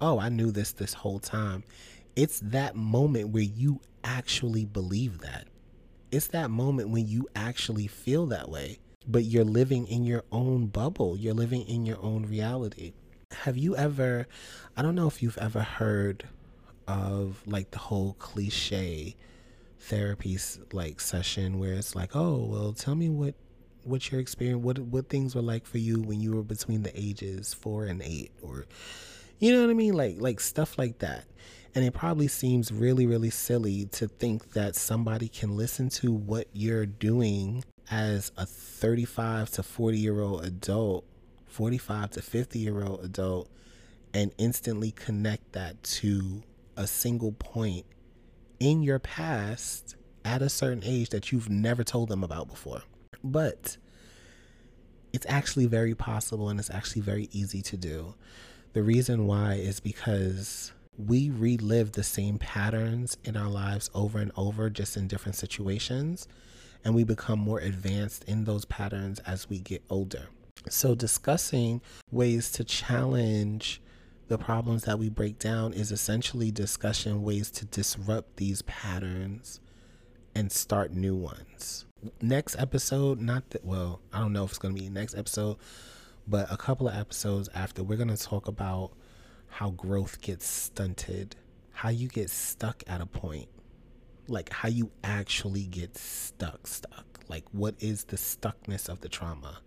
"Oh, 0.01 0.17
I 0.17 0.29
knew 0.29 0.49
this 0.51 0.71
this 0.71 0.95
whole 0.95 1.19
time." 1.19 1.63
It's 2.15 2.39
that 2.39 2.75
moment 2.75 3.29
where 3.29 3.43
you 3.43 3.79
actually 4.03 4.65
believe 4.65 5.19
that. 5.19 5.47
It's 6.13 6.27
that 6.27 6.51
moment 6.51 6.89
when 6.89 7.07
you 7.07 7.27
actually 7.35 7.87
feel 7.87 8.27
that 8.27 8.49
way, 8.49 8.79
but 9.07 9.23
you're 9.23 9.43
living 9.43 9.87
in 9.87 10.03
your 10.03 10.23
own 10.31 10.67
bubble. 10.67 11.17
You're 11.17 11.33
living 11.33 11.67
in 11.67 11.85
your 11.85 12.01
own 12.01 12.25
reality 12.25 12.93
have 13.33 13.57
you 13.57 13.75
ever 13.75 14.27
I 14.77 14.81
don't 14.81 14.95
know 14.95 15.07
if 15.07 15.21
you've 15.21 15.37
ever 15.37 15.61
heard 15.61 16.27
of 16.87 17.41
like 17.45 17.71
the 17.71 17.79
whole 17.79 18.13
cliche 18.19 19.15
therapy 19.79 20.37
like 20.71 20.99
session 20.99 21.59
where 21.59 21.73
it's 21.73 21.95
like, 21.95 22.15
"Oh, 22.15 22.45
well, 22.45 22.73
tell 22.73 22.95
me 22.95 23.09
what 23.09 23.35
what 23.83 24.11
your 24.11 24.21
experience 24.21 24.63
what 24.63 24.79
what 24.79 25.09
things 25.09 25.35
were 25.35 25.41
like 25.41 25.65
for 25.65 25.77
you 25.77 26.01
when 26.01 26.21
you 26.21 26.33
were 26.33 26.43
between 26.43 26.83
the 26.83 26.99
ages 26.99 27.53
4 27.53 27.85
and 27.85 28.01
8 28.01 28.31
or 28.41 28.65
you 29.39 29.51
know 29.51 29.61
what 29.61 29.69
I 29.69 29.73
mean? 29.73 29.93
Like 29.93 30.15
like 30.19 30.39
stuff 30.39 30.77
like 30.77 30.99
that. 30.99 31.25
And 31.75 31.83
it 31.83 31.93
probably 31.93 32.27
seems 32.27 32.71
really 32.71 33.05
really 33.05 33.29
silly 33.29 33.85
to 33.85 34.07
think 34.07 34.53
that 34.53 34.75
somebody 34.75 35.27
can 35.27 35.57
listen 35.57 35.89
to 35.89 36.11
what 36.11 36.47
you're 36.53 36.85
doing 36.85 37.63
as 37.89 38.31
a 38.37 38.45
35 38.45 39.49
to 39.51 39.63
40 39.63 39.97
year 39.97 40.21
old 40.21 40.45
adult 40.45 41.05
45 41.47 42.11
to 42.11 42.21
50 42.21 42.59
year 42.59 42.83
old 42.83 43.03
adult 43.03 43.49
and 44.13 44.31
instantly 44.37 44.91
connect 44.91 45.53
that 45.53 45.81
to 45.83 46.43
a 46.75 46.87
single 46.87 47.31
point 47.31 47.85
in 48.59 48.83
your 48.83 48.99
past 48.99 49.95
at 50.25 50.41
a 50.41 50.49
certain 50.49 50.83
age 50.83 51.09
that 51.09 51.31
you've 51.31 51.49
never 51.49 51.83
told 51.83 52.09
them 52.09 52.23
about 52.23 52.47
before. 52.47 52.81
But 53.23 53.77
it's 55.11 55.25
actually 55.29 55.67
very 55.67 55.93
possible 55.93 56.49
and 56.49 56.59
it's 56.59 56.69
actually 56.69 57.01
very 57.01 57.29
easy 57.31 57.61
to 57.63 57.77
do. 57.77 58.15
The 58.73 58.83
reason 58.83 59.27
why 59.27 59.55
is 59.55 59.79
because 59.79 60.71
we 60.97 61.29
relive 61.29 61.93
the 61.93 62.03
same 62.03 62.37
patterns 62.37 63.17
in 63.23 63.35
our 63.35 63.49
lives 63.49 63.89
over 63.93 64.19
and 64.19 64.31
over, 64.35 64.69
just 64.69 64.95
in 64.95 65.07
different 65.07 65.35
situations, 65.35 66.27
and 66.83 66.93
we 66.93 67.03
become 67.03 67.39
more 67.39 67.59
advanced 67.59 68.23
in 68.25 68.43
those 68.43 68.65
patterns 68.65 69.19
as 69.19 69.49
we 69.49 69.59
get 69.59 69.83
older. 69.89 70.27
So, 70.69 70.95
discussing 70.95 71.81
ways 72.11 72.51
to 72.53 72.63
challenge 72.63 73.81
the 74.27 74.37
problems 74.37 74.83
that 74.83 74.99
we 74.99 75.09
break 75.09 75.39
down 75.39 75.73
is 75.73 75.91
essentially 75.91 76.51
discussing 76.51 77.23
ways 77.23 77.51
to 77.51 77.65
disrupt 77.65 78.37
these 78.37 78.61
patterns 78.63 79.59
and 80.35 80.51
start 80.51 80.93
new 80.93 81.15
ones. 81.15 81.85
Next 82.21 82.55
episode, 82.57 83.19
not 83.19 83.49
that, 83.51 83.65
well, 83.65 83.99
I 84.11 84.19
don't 84.19 84.33
know 84.33 84.43
if 84.45 84.51
it's 84.51 84.59
going 84.59 84.75
to 84.75 84.81
be 84.81 84.89
next 84.89 85.15
episode, 85.15 85.57
but 86.27 86.51
a 86.51 86.57
couple 86.57 86.87
of 86.87 86.95
episodes 86.95 87.49
after, 87.53 87.83
we're 87.83 87.97
going 87.97 88.07
to 88.09 88.17
talk 88.17 88.47
about 88.47 88.91
how 89.53 89.69
growth 89.69 90.19
gets 90.21 90.47
stunted, 90.47 91.35
how 91.71 91.89
you 91.89 92.07
get 92.07 92.31
stuck 92.31 92.83
at 92.87 93.01
a 93.01 93.05
point, 93.05 93.47
like 94.27 94.51
how 94.51 94.67
you 94.67 94.89
actually 95.03 95.65
get 95.65 95.95
stuck, 95.95 96.65
stuck. 96.65 97.19
Like, 97.27 97.45
what 97.51 97.75
is 97.79 98.05
the 98.05 98.15
stuckness 98.15 98.89
of 98.89 99.01
the 99.01 99.09
trauma? 99.09 99.59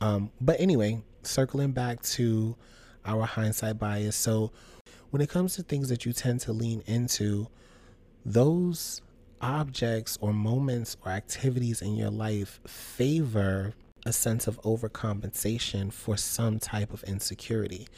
Um, 0.00 0.30
but 0.40 0.58
anyway, 0.58 1.02
circling 1.22 1.72
back 1.72 2.00
to 2.02 2.56
our 3.04 3.26
hindsight 3.26 3.78
bias. 3.78 4.16
So, 4.16 4.52
when 5.10 5.20
it 5.20 5.28
comes 5.28 5.54
to 5.56 5.62
things 5.62 5.90
that 5.90 6.06
you 6.06 6.14
tend 6.14 6.40
to 6.40 6.52
lean 6.52 6.82
into, 6.86 7.48
those 8.24 9.02
objects 9.42 10.16
or 10.22 10.32
moments 10.32 10.96
or 11.04 11.12
activities 11.12 11.82
in 11.82 11.94
your 11.94 12.10
life 12.10 12.58
favor 12.66 13.74
a 14.06 14.12
sense 14.12 14.46
of 14.46 14.60
overcompensation 14.62 15.92
for 15.92 16.16
some 16.16 16.58
type 16.58 16.92
of 16.92 17.02
insecurity. 17.04 17.88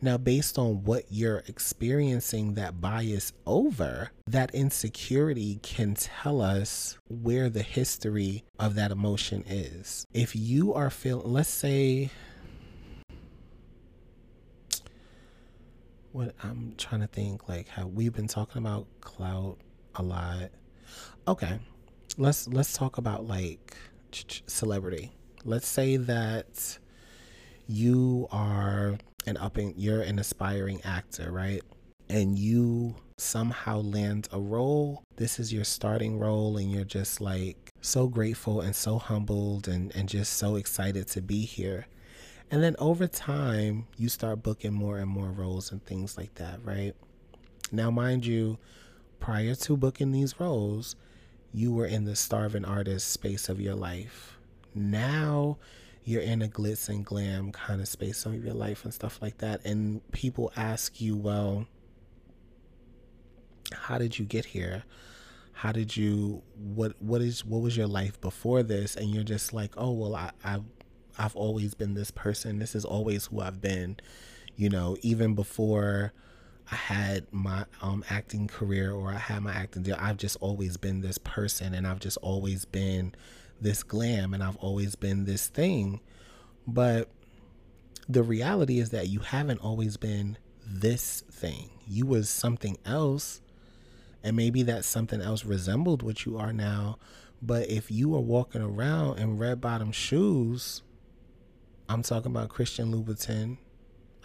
Now, 0.00 0.16
based 0.16 0.58
on 0.58 0.84
what 0.84 1.04
you're 1.10 1.42
experiencing 1.48 2.54
that 2.54 2.80
bias 2.80 3.32
over, 3.46 4.10
that 4.26 4.54
insecurity 4.54 5.58
can 5.62 5.94
tell 5.94 6.40
us 6.40 6.96
where 7.08 7.50
the 7.50 7.62
history 7.62 8.44
of 8.58 8.74
that 8.76 8.90
emotion 8.90 9.44
is. 9.46 10.06
If 10.12 10.36
you 10.36 10.74
are 10.74 10.90
feeling, 10.90 11.32
let's 11.32 11.48
say, 11.48 12.10
what 16.12 16.34
I'm 16.42 16.74
trying 16.76 17.02
to 17.02 17.06
think, 17.06 17.48
like 17.48 17.68
how 17.68 17.86
we've 17.86 18.12
been 18.12 18.28
talking 18.28 18.62
about 18.62 18.86
clout 19.00 19.58
a 19.94 20.02
lot. 20.02 20.50
Okay, 21.26 21.58
let's 22.16 22.48
let's 22.48 22.72
talk 22.72 22.98
about 22.98 23.26
like 23.26 23.76
celebrity. 24.46 25.12
Let's 25.44 25.68
say 25.68 25.96
that 25.96 26.78
you 27.66 28.26
are 28.30 28.98
an 29.26 29.36
up 29.36 29.56
and 29.56 29.74
you're 29.76 30.02
an 30.02 30.18
aspiring 30.18 30.80
actor, 30.84 31.30
right? 31.30 31.62
And 32.08 32.38
you 32.38 32.96
somehow 33.18 33.80
land 33.80 34.28
a 34.32 34.40
role. 34.40 35.02
This 35.16 35.38
is 35.38 35.52
your 35.52 35.64
starting 35.64 36.18
role, 36.18 36.56
and 36.56 36.70
you're 36.70 36.84
just 36.84 37.20
like 37.20 37.70
so 37.80 38.08
grateful 38.08 38.60
and 38.60 38.74
so 38.74 38.98
humbled 38.98 39.68
and, 39.68 39.94
and 39.94 40.08
just 40.08 40.34
so 40.34 40.56
excited 40.56 41.06
to 41.08 41.20
be 41.20 41.44
here. 41.44 41.86
And 42.50 42.62
then 42.62 42.76
over 42.78 43.06
time, 43.06 43.86
you 43.96 44.08
start 44.08 44.42
booking 44.42 44.72
more 44.72 44.98
and 44.98 45.10
more 45.10 45.30
roles 45.30 45.70
and 45.70 45.84
things 45.84 46.16
like 46.16 46.34
that, 46.36 46.64
right? 46.64 46.94
Now, 47.70 47.90
mind 47.90 48.24
you, 48.24 48.58
prior 49.20 49.54
to 49.54 49.76
booking 49.76 50.12
these 50.12 50.40
roles, 50.40 50.96
you 51.52 51.72
were 51.72 51.86
in 51.86 52.04
the 52.04 52.16
starving 52.16 52.64
artist 52.64 53.08
space 53.08 53.48
of 53.50 53.60
your 53.60 53.74
life. 53.74 54.37
Now 54.78 55.58
you're 56.04 56.22
in 56.22 56.40
a 56.40 56.48
glitz 56.48 56.88
and 56.88 57.04
glam 57.04 57.52
kind 57.52 57.80
of 57.80 57.88
space 57.88 58.24
of 58.24 58.42
your 58.42 58.54
life 58.54 58.84
and 58.84 58.94
stuff 58.94 59.20
like 59.20 59.38
that. 59.38 59.64
And 59.66 60.00
people 60.12 60.52
ask 60.56 61.00
you, 61.00 61.16
well, 61.16 61.66
how 63.72 63.98
did 63.98 64.18
you 64.18 64.24
get 64.24 64.46
here? 64.46 64.84
How 65.52 65.72
did 65.72 65.96
you 65.96 66.42
what 66.56 66.94
what 67.02 67.20
is 67.20 67.44
what 67.44 67.60
was 67.60 67.76
your 67.76 67.88
life 67.88 68.20
before 68.20 68.62
this? 68.62 68.96
And 68.96 69.10
you're 69.10 69.24
just 69.24 69.52
like, 69.52 69.72
oh 69.76 69.90
well 69.90 70.14
I, 70.14 70.30
I 70.44 70.60
I've 71.18 71.36
always 71.36 71.74
been 71.74 71.94
this 71.94 72.10
person. 72.10 72.58
This 72.58 72.74
is 72.74 72.84
always 72.84 73.26
who 73.26 73.40
I've 73.40 73.60
been. 73.60 73.96
You 74.56 74.70
know, 74.70 74.96
even 75.02 75.34
before 75.34 76.12
I 76.70 76.76
had 76.76 77.26
my 77.32 77.64
um 77.80 78.04
acting 78.10 78.46
career 78.46 78.92
or 78.92 79.10
I 79.10 79.18
had 79.18 79.42
my 79.42 79.52
acting 79.52 79.82
deal, 79.82 79.96
I've 79.98 80.16
just 80.16 80.36
always 80.40 80.76
been 80.76 81.00
this 81.00 81.18
person 81.18 81.74
and 81.74 81.86
I've 81.86 82.00
just 82.00 82.18
always 82.18 82.64
been 82.64 83.14
this 83.60 83.82
glam 83.82 84.34
and 84.34 84.42
I've 84.42 84.56
always 84.56 84.94
been 84.94 85.24
this 85.24 85.46
thing. 85.46 86.00
But 86.66 87.08
the 88.08 88.22
reality 88.22 88.78
is 88.78 88.90
that 88.90 89.08
you 89.08 89.20
haven't 89.20 89.60
always 89.60 89.96
been 89.96 90.38
this 90.66 91.22
thing. 91.30 91.70
You 91.86 92.06
was 92.06 92.28
something 92.28 92.76
else. 92.84 93.40
And 94.22 94.36
maybe 94.36 94.62
that 94.64 94.84
something 94.84 95.20
else 95.20 95.44
resembled 95.44 96.02
what 96.02 96.26
you 96.26 96.36
are 96.38 96.52
now. 96.52 96.98
But 97.40 97.70
if 97.70 97.90
you 97.90 98.14
are 98.16 98.20
walking 98.20 98.62
around 98.62 99.18
in 99.18 99.38
red 99.38 99.60
bottom 99.60 99.92
shoes, 99.92 100.82
I'm 101.88 102.02
talking 102.02 102.32
about 102.32 102.48
Christian 102.48 102.92
Louboutin. 102.92 103.58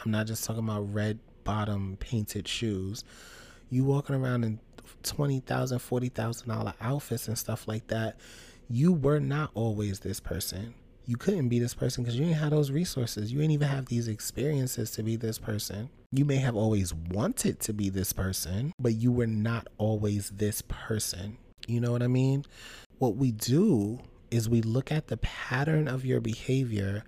I'm 0.03 0.11
not 0.11 0.27
just 0.27 0.43
talking 0.43 0.63
about 0.63 0.91
red 0.93 1.19
bottom 1.43 1.97
painted 1.99 2.47
shoes. 2.47 3.03
You 3.69 3.83
walking 3.83 4.15
around 4.15 4.43
in 4.43 4.59
twenty 5.03 5.39
thousand, 5.39 5.79
forty 5.79 6.09
thousand 6.09 6.49
dollar 6.49 6.73
outfits 6.81 7.27
and 7.27 7.37
stuff 7.37 7.67
like 7.67 7.87
that. 7.87 8.17
You 8.69 8.93
were 8.93 9.19
not 9.19 9.51
always 9.53 9.99
this 9.99 10.19
person. 10.19 10.73
You 11.05 11.17
couldn't 11.17 11.49
be 11.49 11.59
this 11.59 11.73
person 11.73 12.03
because 12.03 12.17
you 12.17 12.25
didn't 12.25 12.39
have 12.39 12.51
those 12.51 12.71
resources. 12.71 13.31
You 13.31 13.39
didn't 13.39 13.51
even 13.51 13.67
have 13.67 13.87
these 13.87 14.07
experiences 14.07 14.91
to 14.91 15.03
be 15.03 15.17
this 15.17 15.37
person. 15.37 15.89
You 16.11 16.23
may 16.23 16.37
have 16.37 16.55
always 16.55 16.93
wanted 16.93 17.59
to 17.61 17.73
be 17.73 17.89
this 17.89 18.13
person, 18.13 18.71
but 18.79 18.93
you 18.95 19.11
were 19.11 19.27
not 19.27 19.67
always 19.77 20.29
this 20.29 20.61
person. 20.61 21.37
You 21.67 21.81
know 21.81 21.91
what 21.91 22.03
I 22.03 22.07
mean? 22.07 22.45
What 22.99 23.17
we 23.17 23.31
do 23.31 23.99
is 24.31 24.47
we 24.47 24.61
look 24.61 24.91
at 24.91 25.07
the 25.07 25.17
pattern 25.17 25.87
of 25.87 26.05
your 26.05 26.21
behavior 26.21 27.03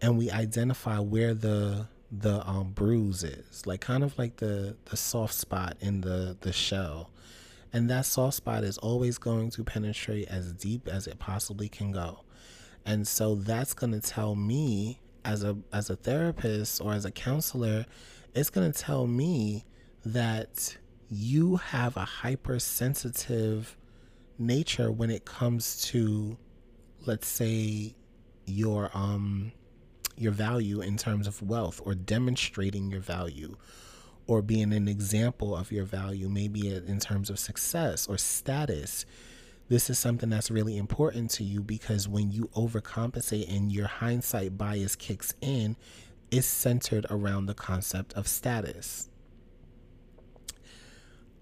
and 0.00 0.18
we 0.18 0.30
identify 0.30 0.98
where 0.98 1.34
the 1.34 1.86
the 2.10 2.46
um, 2.48 2.72
bruise 2.72 3.22
is, 3.22 3.66
like 3.66 3.80
kind 3.80 4.02
of 4.02 4.18
like 4.18 4.36
the 4.36 4.76
the 4.86 4.96
soft 4.96 5.34
spot 5.34 5.76
in 5.80 6.00
the 6.00 6.36
the 6.40 6.52
shell, 6.52 7.10
and 7.72 7.90
that 7.90 8.06
soft 8.06 8.36
spot 8.36 8.64
is 8.64 8.78
always 8.78 9.18
going 9.18 9.50
to 9.50 9.64
penetrate 9.64 10.28
as 10.28 10.52
deep 10.52 10.88
as 10.88 11.06
it 11.06 11.18
possibly 11.18 11.68
can 11.68 11.92
go, 11.92 12.24
and 12.86 13.06
so 13.06 13.34
that's 13.34 13.74
going 13.74 13.92
to 13.92 14.00
tell 14.00 14.34
me 14.34 15.00
as 15.24 15.44
a 15.44 15.56
as 15.72 15.90
a 15.90 15.96
therapist 15.96 16.80
or 16.80 16.92
as 16.92 17.04
a 17.04 17.10
counselor, 17.10 17.84
it's 18.34 18.50
going 18.50 18.70
to 18.72 18.78
tell 18.78 19.06
me 19.06 19.64
that 20.04 20.76
you 21.10 21.56
have 21.56 21.96
a 21.96 22.04
hypersensitive 22.04 23.76
nature 24.38 24.90
when 24.90 25.10
it 25.10 25.24
comes 25.24 25.82
to 25.82 26.38
let's 27.06 27.26
say 27.26 27.94
your 28.46 28.90
um 28.94 29.52
your 30.20 30.32
value 30.32 30.80
in 30.80 30.96
terms 30.96 31.26
of 31.26 31.42
wealth 31.42 31.80
or 31.84 31.94
demonstrating 31.94 32.90
your 32.90 33.00
value 33.00 33.56
or 34.26 34.42
being 34.42 34.72
an 34.72 34.88
example 34.88 35.56
of 35.56 35.72
your 35.72 35.84
value, 35.84 36.28
maybe 36.28 36.68
in 36.68 37.00
terms 37.00 37.30
of 37.30 37.38
success 37.38 38.06
or 38.06 38.18
status. 38.18 39.06
This 39.68 39.90
is 39.90 39.98
something 39.98 40.30
that's 40.30 40.50
really 40.50 40.76
important 40.76 41.30
to 41.32 41.44
you 41.44 41.62
because 41.62 42.08
when 42.08 42.30
you 42.30 42.48
overcompensate 42.54 43.54
and 43.54 43.72
your 43.72 43.86
hindsight 43.86 44.56
bias 44.56 44.96
kicks 44.96 45.34
in, 45.40 45.76
it's 46.30 46.46
centered 46.46 47.06
around 47.10 47.46
the 47.46 47.54
concept 47.54 48.12
of 48.14 48.28
status. 48.28 49.08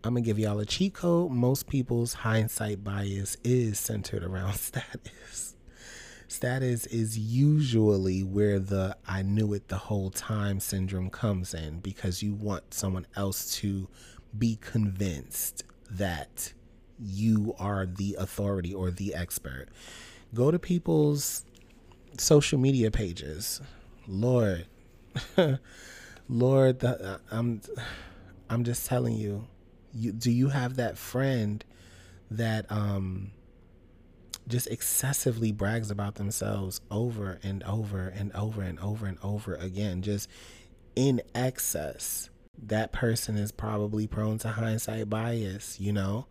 I'm 0.05 0.15
gonna 0.15 0.21
give 0.21 0.39
y'all 0.39 0.61
a 0.61 0.67
cheat 0.67 0.95
code. 0.95 1.33
Most 1.33 1.67
people's 1.69 2.15
hindsight 2.15 2.85
bias 2.85 3.37
is 3.43 3.79
centered 3.79 4.23
around 4.23 4.55
status. 4.57 5.46
Status 6.29 6.87
is 6.87 7.19
usually 7.19 8.23
where 8.23 8.59
the 8.59 8.97
I 9.07 9.23
knew 9.23 9.53
it 9.55 9.69
the 9.69 9.79
whole 9.79 10.11
time 10.11 10.61
syndrome 10.61 11.11
comes 11.11 11.55
in 11.55 11.81
because 11.81 12.23
you 12.23 12.35
want 12.35 12.75
someone 12.75 13.07
else 13.17 13.55
to 13.57 13.89
be 14.37 14.59
convinced 14.61 15.65
that 15.91 16.53
you 16.99 17.55
are 17.59 17.87
the 17.87 18.17
authority 18.19 18.75
or 18.75 18.91
the 18.91 19.15
expert. 19.15 19.69
Go 20.35 20.51
to 20.51 20.59
people's 20.59 21.45
social 22.19 22.59
media 22.59 22.91
pages. 22.91 23.61
Lord, 24.09 24.67
Lord, 26.29 26.85
I'm 27.31 27.61
I'm 28.51 28.65
just 28.65 28.87
telling 28.87 29.15
you, 29.15 29.47
you 29.95 30.13
do 30.13 30.31
you 30.31 30.49
have 30.49 30.77
that 30.77 30.99
friend 30.99 31.65
that 32.31 32.71
um 32.71 33.31
just 34.49 34.69
excessively 34.69 35.53
brags 35.53 35.91
about 35.91 36.17
themselves 36.17 36.81
over 36.91 37.39
and 37.43 37.63
over 37.65 38.09
and 38.09 38.33
over 38.33 38.63
and 38.63 38.79
over 38.81 39.07
and 39.07 39.19
over 39.23 39.55
again, 39.55 40.03
just 40.03 40.29
in 40.95 41.21
excess. 41.35 42.31
That 42.59 42.93
person 42.93 43.37
is 43.37 43.53
probably 43.53 44.07
prone 44.07 44.39
to 44.39 44.49
hindsight 44.49 45.11
bias, 45.11 45.79
you 45.79 45.93
know, 45.93 46.27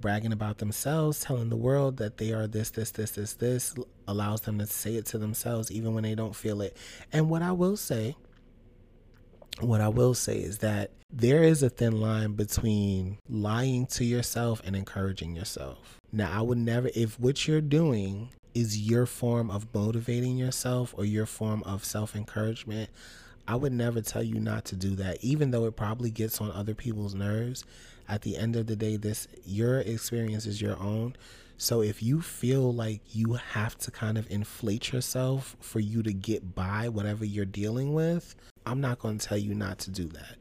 bragging 0.00 0.32
about 0.32 0.58
themselves, 0.58 1.20
telling 1.20 1.48
the 1.48 1.56
world 1.56 1.96
that 1.96 2.18
they 2.18 2.32
are 2.32 2.46
this, 2.46 2.70
this, 2.70 2.92
this, 2.92 3.12
this, 3.12 3.32
this, 3.34 3.74
allows 4.06 4.42
them 4.42 4.58
to 4.58 4.66
say 4.66 4.94
it 4.94 5.06
to 5.06 5.18
themselves 5.18 5.70
even 5.70 5.94
when 5.94 6.04
they 6.04 6.14
don't 6.14 6.36
feel 6.36 6.60
it. 6.60 6.76
And 7.12 7.28
what 7.28 7.42
I 7.42 7.52
will 7.52 7.76
say, 7.76 8.16
what 9.60 9.80
I 9.80 9.88
will 9.88 10.14
say 10.14 10.38
is 10.38 10.58
that 10.58 10.90
there 11.12 11.42
is 11.42 11.62
a 11.62 11.70
thin 11.70 12.00
line 12.00 12.32
between 12.32 13.18
lying 13.28 13.86
to 13.86 14.04
yourself 14.04 14.60
and 14.64 14.76
encouraging 14.76 15.34
yourself. 15.34 15.98
Now, 16.12 16.30
I 16.32 16.42
would 16.42 16.58
never, 16.58 16.90
if 16.94 17.18
what 17.18 17.46
you're 17.48 17.60
doing 17.60 18.30
is 18.54 18.78
your 18.78 19.06
form 19.06 19.50
of 19.50 19.66
motivating 19.74 20.36
yourself 20.36 20.94
or 20.96 21.04
your 21.04 21.26
form 21.26 21.62
of 21.64 21.84
self 21.84 22.14
encouragement, 22.14 22.90
I 23.46 23.56
would 23.56 23.72
never 23.72 24.02
tell 24.02 24.22
you 24.22 24.40
not 24.40 24.64
to 24.66 24.76
do 24.76 24.94
that, 24.96 25.22
even 25.22 25.50
though 25.50 25.64
it 25.64 25.76
probably 25.76 26.10
gets 26.10 26.40
on 26.40 26.50
other 26.52 26.74
people's 26.74 27.14
nerves. 27.14 27.64
At 28.08 28.22
the 28.22 28.36
end 28.36 28.56
of 28.56 28.66
the 28.66 28.76
day, 28.76 28.96
this 28.96 29.28
your 29.44 29.80
experience 29.80 30.46
is 30.46 30.60
your 30.60 30.78
own. 30.78 31.16
So 31.60 31.82
if 31.82 32.02
you 32.02 32.20
feel 32.20 32.72
like 32.72 33.00
you 33.12 33.34
have 33.34 33.76
to 33.78 33.90
kind 33.90 34.16
of 34.16 34.30
inflate 34.30 34.92
yourself 34.92 35.56
for 35.60 35.80
you 35.80 36.02
to 36.04 36.12
get 36.12 36.54
by 36.54 36.88
whatever 36.88 37.24
you're 37.24 37.44
dealing 37.44 37.94
with, 37.94 38.36
I'm 38.68 38.80
not 38.80 38.98
going 38.98 39.18
to 39.18 39.26
tell 39.26 39.38
you 39.38 39.54
not 39.54 39.78
to 39.80 39.90
do 39.90 40.04
that. 40.08 40.36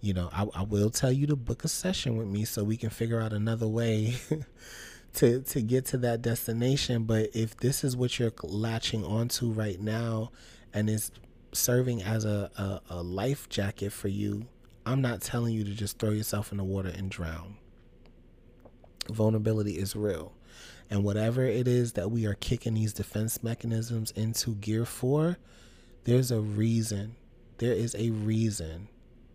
You 0.00 0.14
know, 0.14 0.28
I, 0.32 0.46
I 0.54 0.62
will 0.62 0.90
tell 0.90 1.12
you 1.12 1.26
to 1.28 1.36
book 1.36 1.64
a 1.64 1.68
session 1.68 2.16
with 2.16 2.28
me 2.28 2.44
so 2.44 2.62
we 2.62 2.76
can 2.76 2.90
figure 2.90 3.20
out 3.20 3.32
another 3.32 3.66
way 3.66 4.16
to 5.14 5.40
to 5.40 5.62
get 5.62 5.86
to 5.86 5.98
that 5.98 6.22
destination. 6.22 7.04
But 7.04 7.30
if 7.34 7.56
this 7.56 7.82
is 7.82 7.96
what 7.96 8.18
you're 8.18 8.32
latching 8.42 9.04
onto 9.04 9.50
right 9.50 9.80
now 9.80 10.30
and 10.74 10.90
is 10.90 11.10
serving 11.52 12.02
as 12.02 12.24
a, 12.24 12.50
a, 12.56 12.94
a 12.96 13.02
life 13.02 13.48
jacket 13.48 13.92
for 13.92 14.08
you, 14.08 14.46
I'm 14.84 15.00
not 15.00 15.22
telling 15.22 15.54
you 15.54 15.64
to 15.64 15.72
just 15.72 15.98
throw 15.98 16.10
yourself 16.10 16.52
in 16.52 16.58
the 16.58 16.64
water 16.64 16.92
and 16.94 17.10
drown 17.10 17.56
vulnerability 19.08 19.78
is 19.78 19.96
real. 19.96 20.32
And 20.90 21.02
whatever 21.02 21.44
it 21.44 21.66
is 21.66 21.92
that 21.94 22.10
we 22.10 22.26
are 22.26 22.34
kicking 22.34 22.74
these 22.74 22.92
defense 22.92 23.42
mechanisms 23.42 24.12
into 24.12 24.54
gear 24.54 24.84
for, 24.84 25.36
there's 26.04 26.30
a 26.30 26.40
reason. 26.40 27.16
There 27.58 27.72
is 27.72 27.94
a 27.98 28.10
reason. 28.10 28.88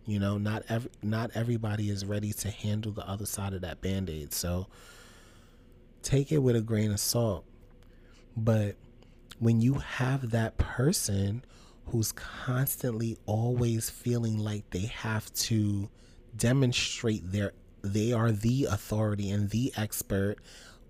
You 0.04 0.18
know, 0.18 0.36
not 0.36 0.64
every 0.68 0.90
not 1.02 1.30
everybody 1.34 1.88
is 1.88 2.04
ready 2.04 2.32
to 2.32 2.50
handle 2.50 2.92
the 2.92 3.08
other 3.08 3.26
side 3.26 3.54
of 3.54 3.60
that 3.60 3.80
band-aid. 3.80 4.32
So 4.32 4.66
take 6.02 6.32
it 6.32 6.38
with 6.38 6.56
a 6.56 6.60
grain 6.60 6.90
of 6.90 7.00
salt. 7.00 7.44
But 8.36 8.76
when 9.38 9.60
you 9.60 9.74
have 9.74 10.30
that 10.30 10.58
person 10.58 11.44
who's 11.86 12.12
constantly 12.12 13.16
always 13.26 13.90
feeling 13.90 14.38
like 14.38 14.70
they 14.70 14.86
have 14.86 15.32
to 15.34 15.88
demonstrate 16.36 17.30
their 17.32 17.52
they 17.82 18.12
are 18.12 18.32
the 18.32 18.64
authority 18.64 19.30
and 19.30 19.50
the 19.50 19.72
expert, 19.76 20.36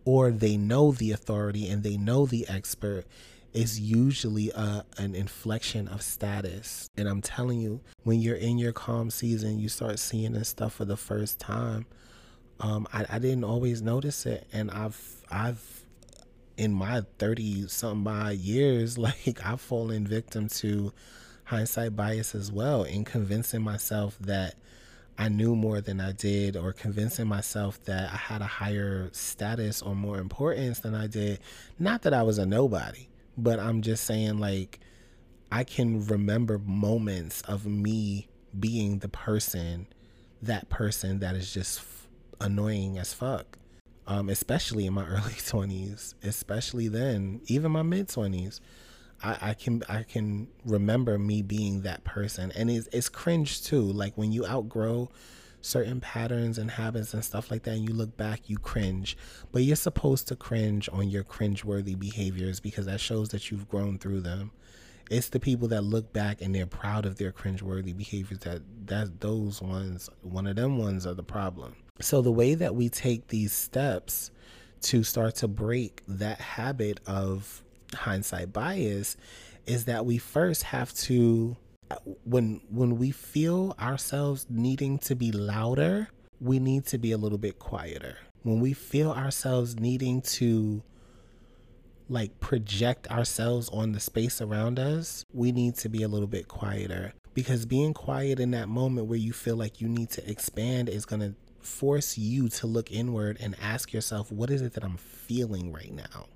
or 0.05 0.31
they 0.31 0.57
know 0.57 0.93
the 0.93 1.13
authority 1.13 1.69
and 1.69 1.83
they 1.83 1.97
know 1.97 2.27
the 2.27 2.47
expert, 2.49 3.07
is 3.53 3.79
usually 3.79 4.51
a, 4.51 4.85
an 4.99 5.15
inflection 5.15 5.89
of 5.89 6.03
status. 6.03 6.89
And 6.97 7.09
I'm 7.09 7.21
telling 7.21 7.61
you, 7.61 7.81
when 8.05 8.21
you're 8.21 8.37
in 8.37 8.59
your 8.59 8.73
calm 8.73 9.11
season, 9.11 9.59
you 9.59 9.69
start 9.69 9.99
seeing 9.99 10.33
this 10.33 10.49
stuff 10.49 10.75
for 10.75 10.85
the 10.85 10.97
first 10.97 11.39
time. 11.39 11.87
Um, 12.61 12.87
I, 12.93 13.05
I 13.09 13.19
didn't 13.19 13.45
always 13.45 13.83
notice 13.83 14.25
it, 14.25 14.47
and 14.53 14.71
I've 14.71 15.25
I've 15.31 15.83
in 16.57 16.73
my 16.73 17.03
30 17.19 17.69
something 17.69 18.05
by 18.05 18.33
years, 18.33 18.99
like 18.99 19.41
I've 19.45 19.61
fallen 19.61 20.07
victim 20.07 20.49
to 20.49 20.93
hindsight 21.45 21.97
bias 21.97 22.35
as 22.35 22.53
well 22.53 22.85
in 22.85 23.05
convincing 23.05 23.63
myself 23.63 24.17
that 24.21 24.55
I 25.19 25.29
knew 25.29 25.55
more 25.55 25.81
than 25.81 26.01
I 26.01 26.13
did, 26.13 26.57
or 26.57 26.73
convincing 26.73 27.29
myself 27.29 27.83
that 27.85 28.13
I 28.13 28.17
had 28.17 28.41
a 28.41 28.47
higher 28.47 29.11
status 29.13 29.83
or 29.83 29.95
more 29.95 30.19
importance 30.19 30.81
than 30.81 30.95
I 30.95 31.07
did. 31.07 31.41
Not 31.79 32.03
that 32.03 32.15
I 32.15 32.23
was 32.23 32.39
a 32.39 32.47
nobody, 32.47 33.09
but 33.37 33.59
I'm 33.59 33.83
just 33.83 34.05
saying, 34.05 34.39
like, 34.39 34.81
I 35.51 35.65
can 35.65 36.07
remember 36.07 36.59
moments 36.59 37.43
of 37.43 37.67
me 37.67 38.29
being 38.59 38.99
the 38.99 39.09
person, 39.09 39.87
that 40.41 40.69
person 40.69 41.19
that 41.21 41.35
is 41.35 41.53
just 41.53 41.81
f- 41.81 42.09
annoying 42.41 42.99
as 42.99 43.13
fuck. 43.15 43.59
Um, 44.07 44.29
especially 44.29 44.87
in 44.87 44.95
my 44.95 45.07
early 45.09 45.35
20s, 45.35 46.15
especially 46.23 46.89
then, 46.89 47.41
even 47.47 47.73
my 47.73 47.83
mid 47.83 48.09
20s. 48.09 48.61
I, 49.23 49.39
I 49.51 49.55
can 49.55 49.83
I 49.89 50.03
can 50.03 50.49
remember 50.65 51.17
me 51.19 51.43
being 51.43 51.83
that 51.83 52.03
person, 52.03 52.51
and 52.57 52.69
it's 52.69 52.89
it's 52.93 53.09
cringe 53.09 53.63
too. 53.63 53.83
Like 53.83 54.15
when 54.17 54.33
you 54.33 54.45
outgrow 54.45 55.11
certain 55.63 56.01
patterns 56.01 56.59
and 56.59 56.71
habits 56.71 57.15
and 57.15 57.25
stuff 57.25 57.51
like 57.51 57.63
that, 57.63 57.77
and 57.77 57.89
you 57.89 57.95
look 57.95 58.17
back, 58.17 58.51
you 58.51 58.59
cringe. 58.59 59.17
But 59.51 59.63
you're 59.63 59.77
supposed 59.77 60.29
to 60.29 60.37
cringe 60.37 60.91
on 60.93 61.09
your 61.09 61.25
cringe-worthy 61.25 61.95
behaviors 61.95 62.61
because 62.61 62.87
that 62.87 63.01
shows 63.01 63.31
that 63.31 63.51
you've 63.51 63.69
grown 63.69 63.99
through 63.99 64.21
them. 64.21 64.51
It's 65.11 65.29
the 65.29 65.41
people 65.41 65.69
that 65.69 65.83
look 65.83 66.13
back 66.13 66.41
and 66.41 66.55
they're 66.55 66.67
proud 66.67 67.07
of 67.07 67.17
their 67.17 67.33
cringe-worthy 67.33 67.93
behaviors 67.93 68.41
that 68.41 68.63
that 68.87 69.21
those 69.21 69.63
ones, 69.63 70.11
one 70.23 70.47
of 70.47 70.57
them 70.57 70.79
ones, 70.79 71.07
are 71.07 71.15
the 71.15 71.23
problem. 71.23 71.77
So 72.01 72.23
the 72.23 72.33
way 72.33 72.55
that 72.55 72.75
we 72.75 72.89
take 72.89 73.29
these 73.29 73.53
steps 73.53 74.31
to 74.83 75.05
start 75.05 75.37
to 75.37 75.49
break 75.49 76.03
that 76.09 76.41
habit 76.41 77.01
of 77.07 77.63
hindsight 77.95 78.53
bias 78.53 79.17
is 79.67 79.85
that 79.85 80.05
we 80.07 80.19
first 80.19 80.65
have 80.65 80.93
to 80.95 81.57
when 82.25 82.61
when 82.71 82.99
we 82.99 83.11
feel 83.11 83.75
ourselves 83.81 84.47
needing 84.49 84.99
to 85.01 85.15
be 85.15 85.33
louder, 85.33 86.09
we 86.41 86.59
need 86.59 86.87
to 86.87 86.99
be 86.99 87.13
a 87.13 87.19
little 87.19 87.39
bit 87.39 87.59
quieter. 87.59 88.17
When 88.43 88.61
we 88.61 88.73
feel 88.73 89.13
ourselves 89.13 89.79
needing 89.79 90.23
to 90.23 90.83
like 92.09 92.41
project 92.41 93.11
ourselves 93.11 93.69
on 93.71 93.93
the 93.93 94.01
space 94.01 94.41
around 94.41 94.79
us, 94.79 95.25
we 95.33 95.53
need 95.53 95.77
to 95.77 95.89
be 95.89 96.03
a 96.03 96.09
little 96.09 96.27
bit 96.27 96.49
quieter 96.49 97.15
because 97.35 97.65
being 97.65 97.95
quiet 97.95 98.41
in 98.41 98.51
that 98.51 98.69
moment 98.69 99.07
where 99.07 99.19
you 99.19 99.33
feel 99.33 99.57
like 99.57 99.81
you 99.81 99.89
need 99.89 100.11
to 100.11 100.31
expand 100.31 100.89
is 100.89 101.07
going 101.07 101.21
to 101.21 101.35
force 101.61 102.19
you 102.19 102.49
to 102.49 102.67
look 102.67 102.91
inward 102.91 103.39
and 103.41 103.57
ask 103.63 103.93
yourself, 103.93 104.31
what 104.31 104.51
is 104.51 104.63
it 104.63 104.75
that 104.75 104.85
I'm 104.85 104.97
feeling 104.97 105.73
right 105.73 105.93
now? 105.93 106.27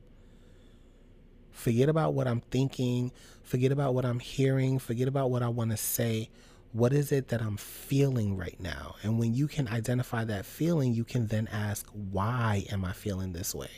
Forget 1.57 1.89
about 1.89 2.13
what 2.13 2.29
I'm 2.29 2.43
thinking, 2.43 3.11
forget 3.43 3.73
about 3.73 3.95
what 3.95 4.05
I'm 4.05 4.19
hearing, 4.19 4.79
forget 4.79 5.09
about 5.09 5.31
what 5.31 5.43
I 5.43 5.49
want 5.49 5.71
to 5.71 5.77
say. 5.79 6.29
What 6.73 6.93
is 6.93 7.11
it 7.11 7.29
that 7.29 7.41
I'm 7.41 7.57
feeling 7.57 8.37
right 8.37 8.61
now? 8.61 8.97
And 9.03 9.19
when 9.19 9.35
you 9.35 9.49
can 9.49 9.67
identify 9.67 10.25
that 10.25 10.45
feeling, 10.45 10.93
you 10.93 11.03
can 11.03 11.29
then 11.29 11.49
ask, 11.51 11.89
why 12.13 12.67
am 12.71 12.85
I 12.85 12.93
feeling 12.93 13.33
this 13.33 13.55
way? 13.55 13.71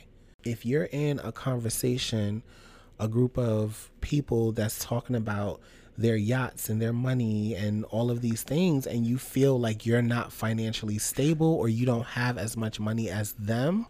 If 0.42 0.66
you're 0.66 0.88
in 0.90 1.20
a 1.20 1.30
conversation, 1.30 2.42
a 2.98 3.06
group 3.06 3.38
of 3.38 3.90
people 4.00 4.50
that's 4.50 4.84
talking 4.84 5.14
about 5.14 5.60
their 5.96 6.16
yachts 6.16 6.68
and 6.68 6.82
their 6.82 6.92
money 6.92 7.54
and 7.54 7.84
all 7.86 8.10
of 8.10 8.22
these 8.22 8.42
things, 8.42 8.88
and 8.88 9.06
you 9.06 9.18
feel 9.18 9.58
like 9.58 9.86
you're 9.86 10.02
not 10.02 10.32
financially 10.32 10.98
stable 10.98 11.54
or 11.54 11.68
you 11.68 11.86
don't 11.86 12.06
have 12.06 12.36
as 12.36 12.56
much 12.56 12.80
money 12.80 13.08
as 13.08 13.34
them, 13.34 13.86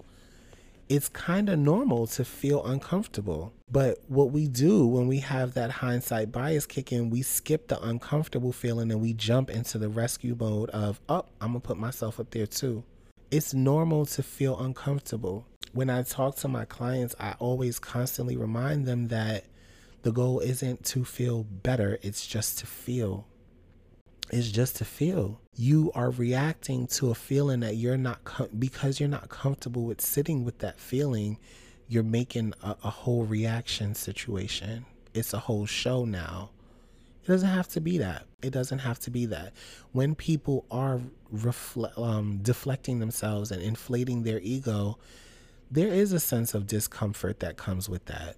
it's 0.89 1.09
kind 1.09 1.49
of 1.49 1.59
normal 1.59 2.07
to 2.07 2.25
feel 2.25 2.65
uncomfortable. 2.65 3.53
But 3.71 3.99
what 4.09 4.31
we 4.31 4.49
do 4.49 4.87
when 4.87 5.07
we 5.07 5.19
have 5.21 5.55
that 5.55 5.71
hindsight 5.71 6.33
bias 6.33 6.65
kick 6.65 6.93
in, 6.93 7.11
we 7.11 7.23
skip 7.23 7.69
the 7.69 7.81
uncomfortable 7.83 8.53
feeling 8.53 8.91
and 8.91 9.01
we 9.01 9.13
jump 9.13 9.51
into 9.51 9.77
the 9.77 9.91
rescue 9.91 10.35
mode 10.39 10.71
of, 10.71 11.01
oh, 11.09 11.27
I'm 11.41 11.53
going 11.53 11.61
to 11.61 11.67
put 11.67 11.77
myself 11.77 12.19
up 12.19 12.31
there 12.31 12.47
too. 12.47 12.83
It's 13.31 13.53
normal 13.53 14.07
to 14.07 14.23
feel 14.23 14.59
uncomfortable. 14.59 15.45
When 15.73 15.91
I 15.91 16.03
talk 16.03 16.37
to 16.37 16.49
my 16.49 16.65
clients, 16.65 17.15
I 17.21 17.35
always 17.39 17.79
constantly 17.79 18.39
remind 18.39 18.87
them 18.87 19.09
that 19.09 19.45
the 20.03 20.13
goal 20.13 20.41
isn't 20.41 20.85
to 20.87 21.05
feel 21.05 21.45
better, 21.45 21.99
it's 22.01 22.27
just 22.27 22.59
to 22.61 22.67
feel. 22.67 23.27
It's 24.31 24.51
just 24.51 24.77
to 24.77 24.85
feel. 24.85 25.41
You 25.57 25.91
are 25.95 26.11
reacting 26.11 26.87
to 26.89 27.11
a 27.11 27.15
feeling 27.15 27.61
that 27.61 27.77
you're 27.77 27.97
not, 27.97 28.25
com- 28.25 28.49
because 28.59 29.01
you're 29.01 29.09
not 29.09 29.29
comfortable 29.29 29.85
with 29.85 30.01
sitting 30.01 30.45
with 30.45 30.59
that 30.59 30.79
feeling, 30.79 31.39
you're 31.89 32.03
making 32.03 32.53
a, 32.63 32.77
a 32.85 32.91
whole 32.91 33.25
reaction 33.25 33.95
situation. 33.95 34.85
It's 35.15 35.33
a 35.33 35.39
whole 35.39 35.67
show 35.67 36.05
now. 36.05 36.51
It 37.25 37.29
doesn't 37.29 37.49
have 37.49 37.69
to 37.69 37.81
be 37.81 37.99
that. 37.99 38.27
It 38.43 38.51
doesn't 38.51 38.81
have 38.81 38.99
to 39.01 39.11
be 39.11 39.27
that. 39.27 39.53
When 39.93 40.15
people 40.15 40.67
are 40.71 41.01
refle- 41.35 41.97
um, 41.99 42.39
deflecting 42.43 42.99
themselves 42.99 43.51
and 43.51 43.63
inflating 43.63 44.23
their 44.23 44.41
ego, 44.41 44.99
there 45.71 45.89
is 45.89 46.13
a 46.13 46.21
sense 46.21 46.55
of 46.55 46.67
discomfort 46.67 47.41
that 47.41 47.57
comes 47.57 47.89
with 47.89 48.05
that. 48.07 48.37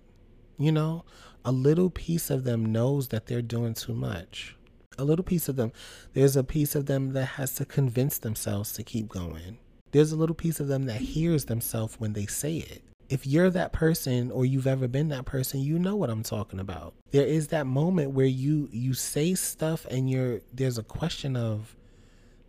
You 0.59 0.73
know, 0.73 1.05
a 1.45 1.53
little 1.53 1.91
piece 1.91 2.31
of 2.31 2.45
them 2.45 2.71
knows 2.71 3.09
that 3.09 3.27
they're 3.27 3.43
doing 3.43 3.75
too 3.75 3.95
much. 3.95 4.57
A 5.01 5.05
little 5.05 5.25
piece 5.25 5.49
of 5.49 5.57
them, 5.57 5.73
there's 6.13 6.37
a 6.37 6.45
piece 6.45 6.75
of 6.75 6.87
them 6.87 7.13
that 7.15 7.25
has 7.25 7.55
to 7.55 7.65
convince 7.65 8.19
themselves 8.19 8.73
to 8.75 8.83
keep 8.83 9.09
going. 9.09 9.59
There's 9.93 10.13
a 10.13 10.17
little 10.17 10.35
piece 10.35 10.61
of 10.61 10.69
them 10.69 10.85
that 10.87 11.01
hears 11.01 11.47
themselves 11.47 11.99
when 11.99 12.13
they 12.13 12.27
say 12.27 12.59
it. 12.59 12.83
If 13.09 13.27
you're 13.27 13.51
that 13.51 13.73
person 13.73 14.31
or 14.31 14.45
you've 14.45 14.67
ever 14.67 14.87
been 14.87 15.09
that 15.09 15.25
person, 15.25 15.61
you 15.61 15.79
know 15.79 15.97
what 15.97 16.11
I'm 16.11 16.23
talking 16.23 16.61
about. 16.61 16.95
There 17.11 17.27
is 17.27 17.49
that 17.49 17.67
moment 17.67 18.13
where 18.13 18.27
you 18.27 18.69
you 18.71 18.95
say 18.95 19.35
stuff 19.35 19.85
and 19.91 20.09
you're 20.09 20.43
there's 20.53 20.79
a 20.79 20.85
question 20.85 21.37
of 21.37 21.75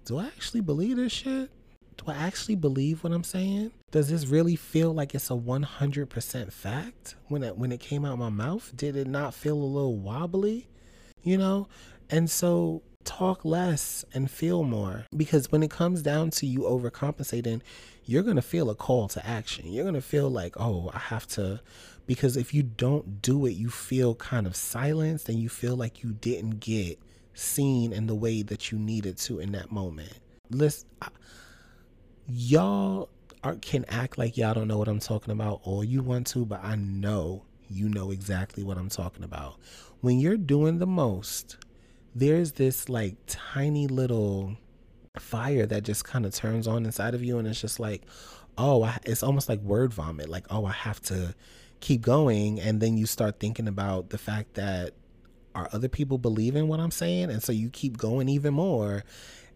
do 0.06 0.20
I 0.20 0.26
actually 0.26 0.62
believe 0.62 0.98
this 0.98 1.12
shit? 1.12 1.50
do 2.04 2.12
I 2.12 2.16
actually 2.16 2.56
believe 2.56 3.04
what 3.04 3.14
I'm 3.14 3.24
saying? 3.24 3.72
Does 3.92 4.10
this 4.10 4.28
really 4.28 4.56
feel 4.56 4.94
like 4.94 5.14
it's 5.14 5.30
a 5.30 5.34
100% 5.34 6.52
fact 6.52 7.16
when 7.28 7.44
it 7.44 7.58
when 7.58 7.72
it 7.72 7.80
came 7.80 8.06
out 8.06 8.18
my 8.18 8.30
mouth? 8.30 8.72
Did 8.76 8.96
it 8.96 9.08
not 9.08 9.34
feel 9.34 9.56
a 9.56 9.64
little 9.64 9.98
wobbly? 9.98 10.68
You 11.24 11.38
know? 11.38 11.68
And 12.12 12.30
so 12.30 12.84
talk 13.04 13.44
less 13.44 14.06
and 14.14 14.30
feel 14.30 14.64
more 14.64 15.06
because 15.16 15.52
when 15.52 15.64
it 15.64 15.72
comes 15.72 16.04
down 16.04 16.30
to 16.30 16.46
you 16.46 16.60
overcompensating, 16.60 17.62
you're 18.06 18.22
going 18.22 18.36
to 18.36 18.42
feel 18.44 18.70
a 18.70 18.76
call 18.76 19.08
to 19.08 19.26
action. 19.26 19.72
You're 19.72 19.86
going 19.86 19.96
to 19.96 20.02
feel 20.02 20.30
like, 20.30 20.60
"Oh, 20.60 20.92
I 20.94 21.00
have 21.00 21.26
to 21.30 21.62
because 22.06 22.36
if 22.36 22.54
you 22.54 22.64
don't 22.64 23.22
do 23.22 23.46
it, 23.46 23.52
you 23.52 23.70
feel 23.70 24.16
kind 24.16 24.46
of 24.46 24.56
silenced 24.56 25.30
and 25.30 25.40
you 25.40 25.50
feel 25.50 25.76
like 25.76 26.04
you 26.04 26.12
didn't 26.12 26.60
get 26.60 27.00
seen 27.34 27.94
in 27.94 28.08
the 28.08 28.16
way 28.16 28.42
that 28.42 28.72
you 28.72 28.78
needed 28.78 29.18
to 29.18 29.40
in 29.40 29.52
that 29.54 29.72
moment. 29.72 30.12
Listen, 30.50 30.90
y'all 32.28 33.10
are, 33.44 33.56
can 33.56 33.86
act 33.88 34.18
like 34.18 34.38
y'all 34.38 34.54
don't 34.54 34.68
know 34.68 34.78
what 34.78 34.88
I'm 34.88 35.00
talking 35.00 35.32
about 35.32 35.62
all 35.64 35.84
you 35.84 36.02
want 36.02 36.28
to, 36.28 36.46
but 36.46 36.64
I 36.64 36.76
know 36.76 37.44
you 37.70 37.88
know 37.88 38.12
exactly 38.12 38.64
what 38.64 38.78
I'm 38.78 38.90
talking 38.90 39.24
about. 39.24 39.58
When 40.02 40.20
you're 40.20 40.38
doing 40.38 40.80
the 40.80 40.88
most, 40.88 41.58
there's 42.16 42.54
this 42.54 42.90
like 42.90 43.16
tiny 43.28 43.88
little 43.88 44.58
fire 45.18 45.66
that 45.66 45.84
just 45.84 46.06
kind 46.06 46.26
of 46.26 46.34
turns 46.34 46.68
on 46.68 46.86
inside 46.86 47.14
of 47.14 47.24
you, 47.24 47.38
and 47.38 47.48
it's 47.48 47.62
just 47.62 47.80
like, 47.80 48.04
oh, 48.58 48.84
I, 48.84 48.98
it's 49.04 49.24
almost 49.24 49.50
like 49.50 49.60
word 49.62 49.94
vomit. 49.94 50.30
Like, 50.30 50.46
oh, 50.50 50.66
I 50.66 50.72
have 50.72 51.02
to 51.04 51.36
keep 51.80 52.02
going, 52.02 52.60
and 52.60 52.82
then 52.82 52.98
you 52.98 53.06
start 53.06 53.40
thinking 53.40 53.68
about 53.68 54.10
the 54.10 54.18
fact 54.18 54.56
that 54.56 54.94
are 55.54 55.70
other 55.74 55.90
people 55.90 56.18
believing 56.18 56.68
what 56.68 56.80
I'm 56.80 56.92
saying, 56.92 57.30
and 57.30 57.44
so 57.44 57.52
you 57.52 57.70
keep 57.70 57.98
going 57.98 58.30
even 58.30 58.54
more, 58.54 59.04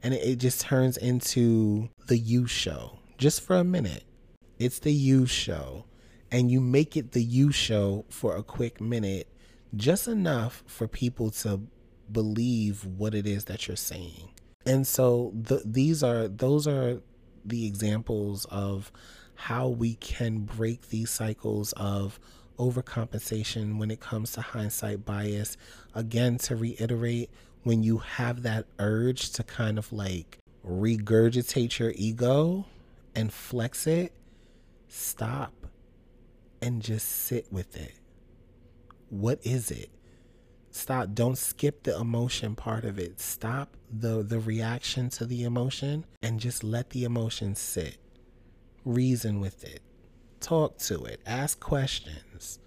and 0.03 0.13
it, 0.13 0.37
just 0.37 0.61
turns 0.61 0.97
into 0.97 1.89
the 2.07 2.17
you 2.17 2.47
show 2.47 2.99
just 3.17 3.41
for 3.41 3.55
a 3.55 3.63
minute. 3.63 4.03
It's 4.59 4.79
the 4.79 4.91
you 4.91 5.25
show, 5.25 5.85
and 6.31 6.49
you 6.51 6.61
make 6.61 6.97
it 6.97 7.11
the 7.11 7.23
you 7.23 7.51
show 7.51 8.05
for 8.09 8.35
a 8.35 8.43
quick 8.43 8.81
minute, 8.81 9.27
just 9.75 10.07
enough 10.07 10.63
for 10.65 10.87
people 10.87 11.29
to 11.31 11.61
believe 12.11 12.85
what 12.85 13.13
it 13.15 13.25
is 13.25 13.45
that 13.45 13.67
you're 13.67 13.77
saying. 13.77 14.29
And 14.65 14.87
so 14.87 15.31
the, 15.33 15.61
these 15.63 16.03
are 16.03 16.27
those 16.27 16.67
are 16.67 17.01
the 17.43 17.67
examples 17.67 18.45
of 18.45 18.91
how 19.35 19.67
we 19.67 19.95
can 19.95 20.39
break 20.39 20.89
these 20.89 21.11
cycles 21.11 21.73
of 21.73 22.19
overcompensation 22.57 23.77
when 23.77 23.91
it 23.91 23.99
comes 23.99 24.31
to 24.31 24.41
hindsight 24.41 25.05
bias. 25.05 25.57
Again, 25.93 26.37
to 26.39 26.55
reiterate, 26.55 27.29
when 27.63 27.83
you 27.83 27.97
have 27.97 28.43
that 28.43 28.65
urge 28.79 29.31
to 29.31 29.43
kind 29.43 29.77
of 29.77 29.91
like 29.91 30.37
regurgitate 30.65 31.77
your 31.79 31.91
ego 31.95 32.65
and 33.13 33.31
flex 33.31 33.87
it, 33.87 34.13
stop 34.87 35.53
and 36.61 36.81
just 36.81 37.07
sit 37.07 37.51
with 37.51 37.75
it. 37.75 37.93
What 39.09 39.39
is 39.43 39.71
it? 39.71 39.89
Stop. 40.75 41.13
Don't 41.13 41.37
skip 41.37 41.83
the 41.83 41.97
emotion 41.97 42.53
part 42.53 42.83
of 42.83 42.99
it. 42.99 43.21
Stop 43.21 43.77
the 43.89 44.21
the 44.21 44.39
reaction 44.39 45.09
to 45.11 45.25
the 45.25 45.45
emotion 45.45 46.05
and 46.21 46.37
just 46.37 46.65
let 46.65 46.89
the 46.89 47.05
emotion 47.05 47.55
sit. 47.55 47.97
Reason 48.83 49.39
with 49.39 49.63
it. 49.63 49.81
Talk 50.41 50.77
to 50.79 51.05
it. 51.05 51.21
Ask 51.25 51.61
questions. 51.61 52.59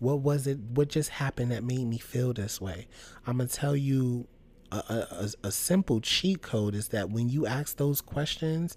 What 0.00 0.18
was 0.18 0.48
it? 0.48 0.58
What 0.58 0.88
just 0.88 1.10
happened 1.10 1.52
that 1.52 1.62
made 1.62 1.86
me 1.86 1.98
feel 1.98 2.32
this 2.32 2.60
way? 2.60 2.88
I'm 3.24 3.36
gonna 3.36 3.48
tell 3.48 3.76
you 3.76 4.26
a, 4.72 4.76
a, 4.76 5.30
a 5.44 5.52
simple 5.52 6.00
cheat 6.00 6.42
code 6.42 6.74
is 6.74 6.88
that 6.88 7.10
when 7.10 7.28
you 7.28 7.46
ask 7.46 7.76
those 7.76 8.00
questions, 8.00 8.76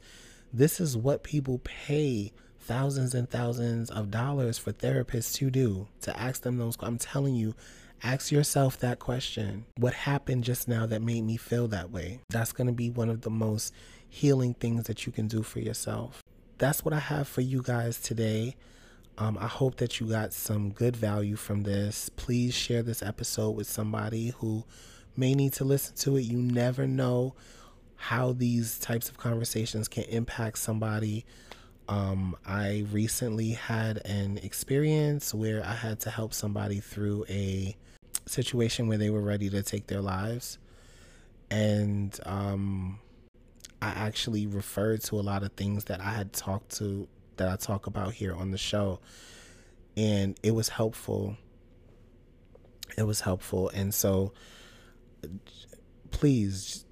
this 0.54 0.80
is 0.80 0.96
what 0.96 1.24
people 1.24 1.60
pay 1.64 2.32
thousands 2.60 3.16
and 3.16 3.28
thousands 3.28 3.90
of 3.90 4.12
dollars 4.12 4.60
for 4.60 4.72
therapists 4.72 5.34
to 5.38 5.50
do 5.50 5.88
to 6.02 6.18
ask 6.18 6.44
them 6.44 6.58
those. 6.58 6.78
I'm 6.82 7.00
telling 7.00 7.34
you, 7.34 7.56
ask 8.04 8.32
yourself 8.32 8.78
that 8.80 9.00
question 9.00 9.66
What 9.78 9.94
happened 9.94 10.44
just 10.44 10.68
now 10.68 10.86
that 10.86 11.02
made 11.02 11.24
me 11.24 11.38
feel 11.38 11.68
that 11.70 11.92
way? 11.92 12.20
That's 12.30 12.52
going 12.52 12.68
to 12.68 12.74
be 12.74 12.90
one 12.90 13.10
of 13.10 13.22
the 13.22 13.30
most 13.30 13.74
healing 14.10 14.54
things 14.54 14.84
that 14.86 15.06
you 15.06 15.12
can 15.12 15.28
do 15.28 15.42
for 15.42 15.60
yourself. 15.60 16.22
That's 16.58 16.86
what 16.86 16.94
I 16.94 17.00
have 17.00 17.28
for 17.28 17.42
you 17.42 17.62
guys 17.62 18.00
today. 18.00 18.56
Um, 19.18 19.38
I 19.40 19.48
hope 19.48 19.78
that 19.78 20.00
you 20.00 20.08
got 20.08 20.34
some 20.34 20.72
good 20.72 20.96
value 20.96 21.36
from 21.36 21.64
this. 21.64 22.10
Please 22.10 22.54
share 22.54 22.84
this 22.84 23.02
episode 23.02 23.52
with 23.52 23.68
somebody 23.68 24.30
who 24.30 24.64
may 25.16 25.34
need 25.34 25.54
to 25.54 25.64
listen 25.64 25.96
to 25.98 26.18
it. 26.18 26.22
You 26.22 26.38
never 26.38 26.88
know 26.88 27.36
how 27.96 28.34
these 28.34 28.80
types 28.80 29.10
of 29.10 29.18
conversations 29.18 29.88
can 29.88 30.04
impact 30.06 30.58
somebody. 30.58 31.26
Um, 31.88 32.36
I 32.46 32.86
recently 32.92 33.52
had 33.52 33.98
an 34.06 34.40
experience 34.40 35.34
where 35.34 35.64
I 35.64 35.74
had 35.74 36.00
to 36.02 36.10
help 36.10 36.34
somebody 36.34 36.80
through 36.80 37.26
a 37.30 37.76
situation 38.26 38.88
where 38.88 38.98
they 38.98 39.10
were 39.10 39.22
ready 39.22 39.50
to 39.50 39.64
take 39.64 39.88
their 39.88 40.02
lives. 40.02 40.58
And 41.50 42.18
um, 42.26 43.00
I 43.82 43.90
actually 43.90 44.48
referred 44.48 45.02
to 45.04 45.20
a 45.20 45.22
lot 45.22 45.44
of 45.44 45.54
things 45.54 45.86
that 45.86 46.02
I 46.02 46.12
had 46.12 46.34
talked 46.34 46.78
to 46.78 47.08
that 47.38 47.50
I 47.50 47.56
talk 47.56 47.88
about 47.88 48.14
here 48.14 48.34
on 48.34 48.52
the 48.52 48.58
show. 48.58 49.00
And 49.96 50.38
it 50.42 50.52
was 50.52 50.70
helpful. 50.70 51.38
It 52.98 53.04
was 53.04 53.22
helpful. 53.22 53.70
And 53.70 53.94
so 53.94 54.34
please, 56.12 56.86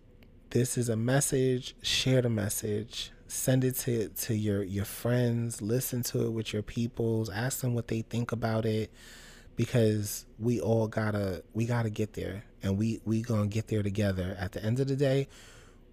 this 0.49 0.77
is 0.77 0.89
a 0.89 0.95
message. 0.95 1.75
Share 1.81 2.21
the 2.21 2.29
message. 2.29 3.11
Send 3.27 3.63
it 3.63 3.75
to, 3.77 4.09
to 4.09 4.35
your, 4.35 4.61
your 4.63 4.85
friends. 4.85 5.61
Listen 5.61 6.03
to 6.03 6.25
it 6.25 6.31
with 6.31 6.51
your 6.51 6.61
peoples. 6.61 7.29
Ask 7.29 7.61
them 7.61 7.73
what 7.73 7.87
they 7.87 8.01
think 8.01 8.31
about 8.31 8.65
it 8.65 8.91
because 9.55 10.25
we 10.39 10.59
all 10.59 10.87
gotta 10.87 11.43
we 11.53 11.65
gotta 11.65 11.89
get 11.89 12.13
there 12.13 12.43
and 12.63 12.77
we 12.77 13.01
we 13.05 13.21
gonna 13.21 13.47
get 13.47 13.67
there 13.67 13.83
together. 13.83 14.35
At 14.39 14.53
the 14.53 14.63
end 14.63 14.79
of 14.79 14.87
the 14.87 14.95
day 14.95 15.27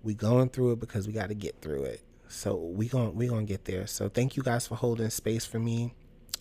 we 0.02 0.14
going 0.14 0.48
through 0.48 0.72
it 0.72 0.80
because 0.80 1.06
we 1.06 1.12
gotta 1.12 1.34
get 1.34 1.60
through 1.60 1.84
it. 1.84 2.02
So 2.28 2.56
we 2.56 2.88
gonna 2.88 3.10
we 3.10 3.26
gonna 3.26 3.44
get 3.44 3.64
there. 3.64 3.86
So 3.86 4.08
thank 4.08 4.36
you 4.36 4.42
guys 4.42 4.66
for 4.66 4.74
holding 4.74 5.10
space 5.10 5.44
for 5.44 5.58
me 5.58 5.94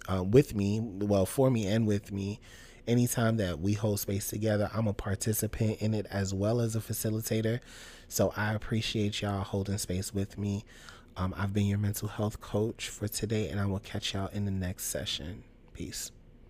uh, 0.07 0.24
with 0.24 0.55
me 0.55 0.80
well 0.82 1.26
for 1.26 1.49
me 1.49 1.65
and 1.68 1.88
with 1.88 2.11
me. 2.11 2.39
Anytime 2.88 3.36
that 3.38 3.59
we 3.59 3.74
hold 3.74 3.99
space 3.99 4.30
together 4.30 4.70
i'm 4.74 4.88
a 4.88 4.93
participant 4.93 5.82
in 5.82 5.93
it 5.93 6.05
as 6.09 6.34
well 6.34 6.61
as 6.61 6.76
a 6.76 6.80
facilitator. 6.80 7.59
So 8.07 8.32
i 8.38 8.53
appreciate 8.53 9.22
y'all 9.22 9.43
holding 9.43 9.78
space 9.78 10.13
with 10.13 10.38
me. 10.38 10.63
Um, 11.18 11.34
i've 11.38 11.53
been 11.53 11.65
your 11.65 11.80
mental 11.80 12.07
health 12.07 12.39
coach 12.39 12.89
for 12.89 13.07
today 13.07 13.49
and 13.49 13.59
i 13.59 13.65
will 13.65 13.80
catch 13.80 14.13
y'all 14.13 14.28
in 14.28 14.45
the 14.45 14.51
next 14.51 14.86
session. 14.86 15.43
Peace 15.74 16.11